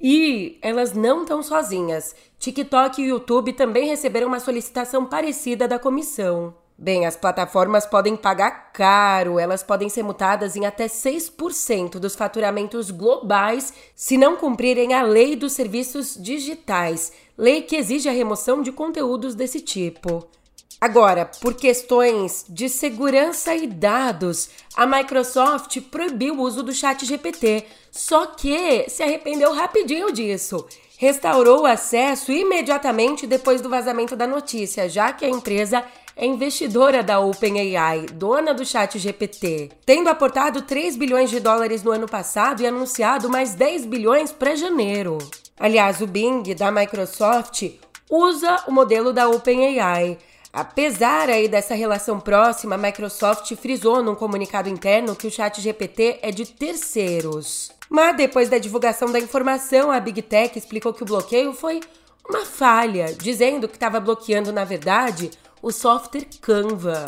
E 0.00 0.58
elas 0.60 0.94
não 0.94 1.22
estão 1.22 1.44
sozinhas. 1.44 2.12
TikTok 2.40 3.00
e 3.00 3.10
YouTube 3.10 3.52
também 3.52 3.86
receberam 3.86 4.26
uma 4.26 4.40
solicitação 4.40 5.06
parecida 5.06 5.68
da 5.68 5.78
comissão. 5.78 6.56
Bem, 6.76 7.06
as 7.06 7.16
plataformas 7.16 7.86
podem 7.86 8.16
pagar 8.16 8.72
caro, 8.72 9.38
elas 9.38 9.62
podem 9.62 9.88
ser 9.88 10.02
multadas 10.02 10.56
em 10.56 10.66
até 10.66 10.86
6% 10.86 12.00
dos 12.00 12.16
faturamentos 12.16 12.90
globais 12.90 13.72
se 13.94 14.18
não 14.18 14.36
cumprirem 14.36 14.92
a 14.92 15.02
lei 15.02 15.36
dos 15.36 15.52
serviços 15.52 16.16
digitais, 16.20 17.12
lei 17.38 17.62
que 17.62 17.76
exige 17.76 18.08
a 18.08 18.12
remoção 18.12 18.60
de 18.60 18.72
conteúdos 18.72 19.36
desse 19.36 19.60
tipo. 19.60 20.26
Agora, 20.80 21.30
por 21.40 21.54
questões 21.54 22.44
de 22.48 22.68
segurança 22.68 23.54
e 23.54 23.68
dados, 23.68 24.50
a 24.76 24.84
Microsoft 24.84 25.80
proibiu 25.82 26.34
o 26.34 26.42
uso 26.42 26.62
do 26.62 26.72
Chat 26.72 27.06
GPT, 27.06 27.64
só 27.90 28.26
que 28.26 28.90
se 28.90 29.02
arrependeu 29.02 29.54
rapidinho 29.54 30.12
disso. 30.12 30.66
Restaurou 30.98 31.62
o 31.62 31.66
acesso 31.66 32.32
imediatamente 32.32 33.26
depois 33.26 33.60
do 33.60 33.70
vazamento 33.70 34.14
da 34.16 34.26
notícia, 34.26 34.88
já 34.88 35.12
que 35.12 35.24
a 35.24 35.30
empresa 35.30 35.84
é 36.16 36.24
investidora 36.26 37.02
da 37.02 37.20
OpenAI, 37.20 38.06
dona 38.12 38.54
do 38.54 38.64
chat 38.64 38.98
GPT, 38.98 39.70
tendo 39.84 40.08
aportado 40.08 40.62
3 40.62 40.96
bilhões 40.96 41.30
de 41.30 41.40
dólares 41.40 41.82
no 41.82 41.90
ano 41.90 42.06
passado 42.06 42.62
e 42.62 42.66
anunciado 42.66 43.28
mais 43.28 43.54
10 43.54 43.86
bilhões 43.86 44.30
para 44.30 44.54
janeiro. 44.54 45.18
Aliás, 45.58 46.00
o 46.00 46.06
Bing 46.06 46.42
da 46.54 46.70
Microsoft 46.70 47.70
usa 48.10 48.64
o 48.66 48.72
modelo 48.72 49.12
da 49.12 49.28
OpenAI. 49.28 50.18
Apesar 50.52 51.28
aí 51.28 51.48
dessa 51.48 51.74
relação 51.74 52.20
próxima, 52.20 52.76
a 52.76 52.78
Microsoft 52.78 53.52
frisou 53.56 54.02
num 54.02 54.14
comunicado 54.14 54.68
interno 54.68 55.16
que 55.16 55.26
o 55.26 55.30
chat 55.30 55.60
GPT 55.60 56.20
é 56.22 56.30
de 56.30 56.46
terceiros. 56.46 57.72
Mas 57.90 58.16
depois 58.16 58.48
da 58.48 58.58
divulgação 58.58 59.10
da 59.10 59.18
informação, 59.18 59.90
a 59.90 59.98
Big 59.98 60.22
Tech 60.22 60.56
explicou 60.56 60.92
que 60.92 61.02
o 61.02 61.06
bloqueio 61.06 61.52
foi 61.52 61.80
uma 62.28 62.44
falha, 62.44 63.12
dizendo 63.12 63.68
que 63.68 63.76
estava 63.76 64.00
bloqueando, 64.00 64.52
na 64.52 64.64
verdade, 64.64 65.30
o 65.64 65.72
software 65.72 66.26
Canva. 66.42 67.06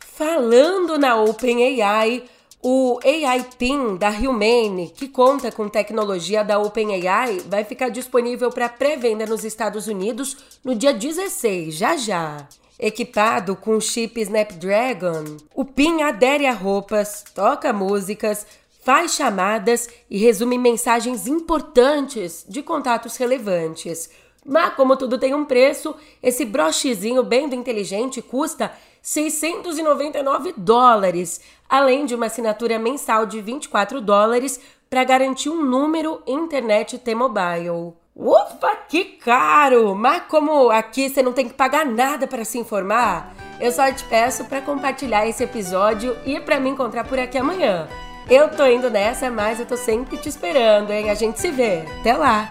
Falando 0.00 0.98
na 0.98 1.16
OpenAI, 1.16 2.24
o 2.62 3.00
AI 3.02 3.46
Pin 3.58 3.96
da 3.96 4.10
Humane, 4.10 4.92
que 4.94 5.08
conta 5.08 5.50
com 5.50 5.66
tecnologia 5.66 6.44
da 6.44 6.58
OpenAI, 6.58 7.40
vai 7.48 7.64
ficar 7.64 7.88
disponível 7.88 8.50
para 8.50 8.68
pré-venda 8.68 9.24
nos 9.24 9.44
Estados 9.44 9.86
Unidos 9.86 10.36
no 10.62 10.74
dia 10.74 10.92
16, 10.92 11.74
já 11.74 11.96
já. 11.96 12.46
Equipado 12.78 13.56
com 13.56 13.80
chip 13.80 14.20
Snapdragon, 14.20 15.38
o 15.54 15.64
PIN 15.64 16.02
adere 16.02 16.44
a 16.44 16.52
roupas, 16.52 17.24
toca 17.34 17.72
músicas, 17.72 18.46
faz 18.84 19.14
chamadas 19.14 19.88
e 20.10 20.18
resume 20.18 20.58
mensagens 20.58 21.26
importantes 21.26 22.44
de 22.46 22.62
contatos 22.62 23.16
relevantes. 23.16 24.10
Mas 24.46 24.74
como 24.74 24.96
tudo 24.96 25.18
tem 25.18 25.34
um 25.34 25.44
preço, 25.44 25.94
esse 26.22 26.44
brochezinho 26.44 27.22
bem 27.24 27.48
do 27.48 27.56
inteligente 27.56 28.22
custa 28.22 28.72
699 29.02 30.54
dólares, 30.56 31.40
além 31.68 32.06
de 32.06 32.14
uma 32.14 32.26
assinatura 32.26 32.78
mensal 32.78 33.26
de 33.26 33.40
24 33.40 34.00
dólares 34.00 34.60
para 34.88 35.02
garantir 35.02 35.48
um 35.48 35.64
número 35.64 36.22
internet 36.26 36.96
T-Mobile. 36.98 37.94
Ufa, 38.14 38.76
que 38.88 39.04
caro! 39.04 39.94
Mas 39.94 40.22
como 40.28 40.70
aqui 40.70 41.08
você 41.08 41.22
não 41.22 41.32
tem 41.32 41.48
que 41.48 41.54
pagar 41.54 41.84
nada 41.84 42.26
para 42.26 42.44
se 42.44 42.58
informar, 42.58 43.34
eu 43.60 43.70
só 43.72 43.92
te 43.92 44.04
peço 44.04 44.44
para 44.44 44.62
compartilhar 44.62 45.26
esse 45.26 45.44
episódio 45.44 46.16
e 46.24 46.40
para 46.40 46.60
me 46.60 46.70
encontrar 46.70 47.04
por 47.04 47.18
aqui 47.18 47.36
amanhã. 47.36 47.88
Eu 48.28 48.48
tô 48.48 48.66
indo 48.66 48.90
nessa, 48.90 49.30
mas 49.30 49.60
eu 49.60 49.66
tô 49.66 49.76
sempre 49.76 50.16
te 50.16 50.28
esperando, 50.28 50.92
hein? 50.92 51.10
A 51.10 51.14
gente 51.14 51.40
se 51.40 51.50
vê. 51.50 51.84
Até 52.00 52.16
lá! 52.16 52.50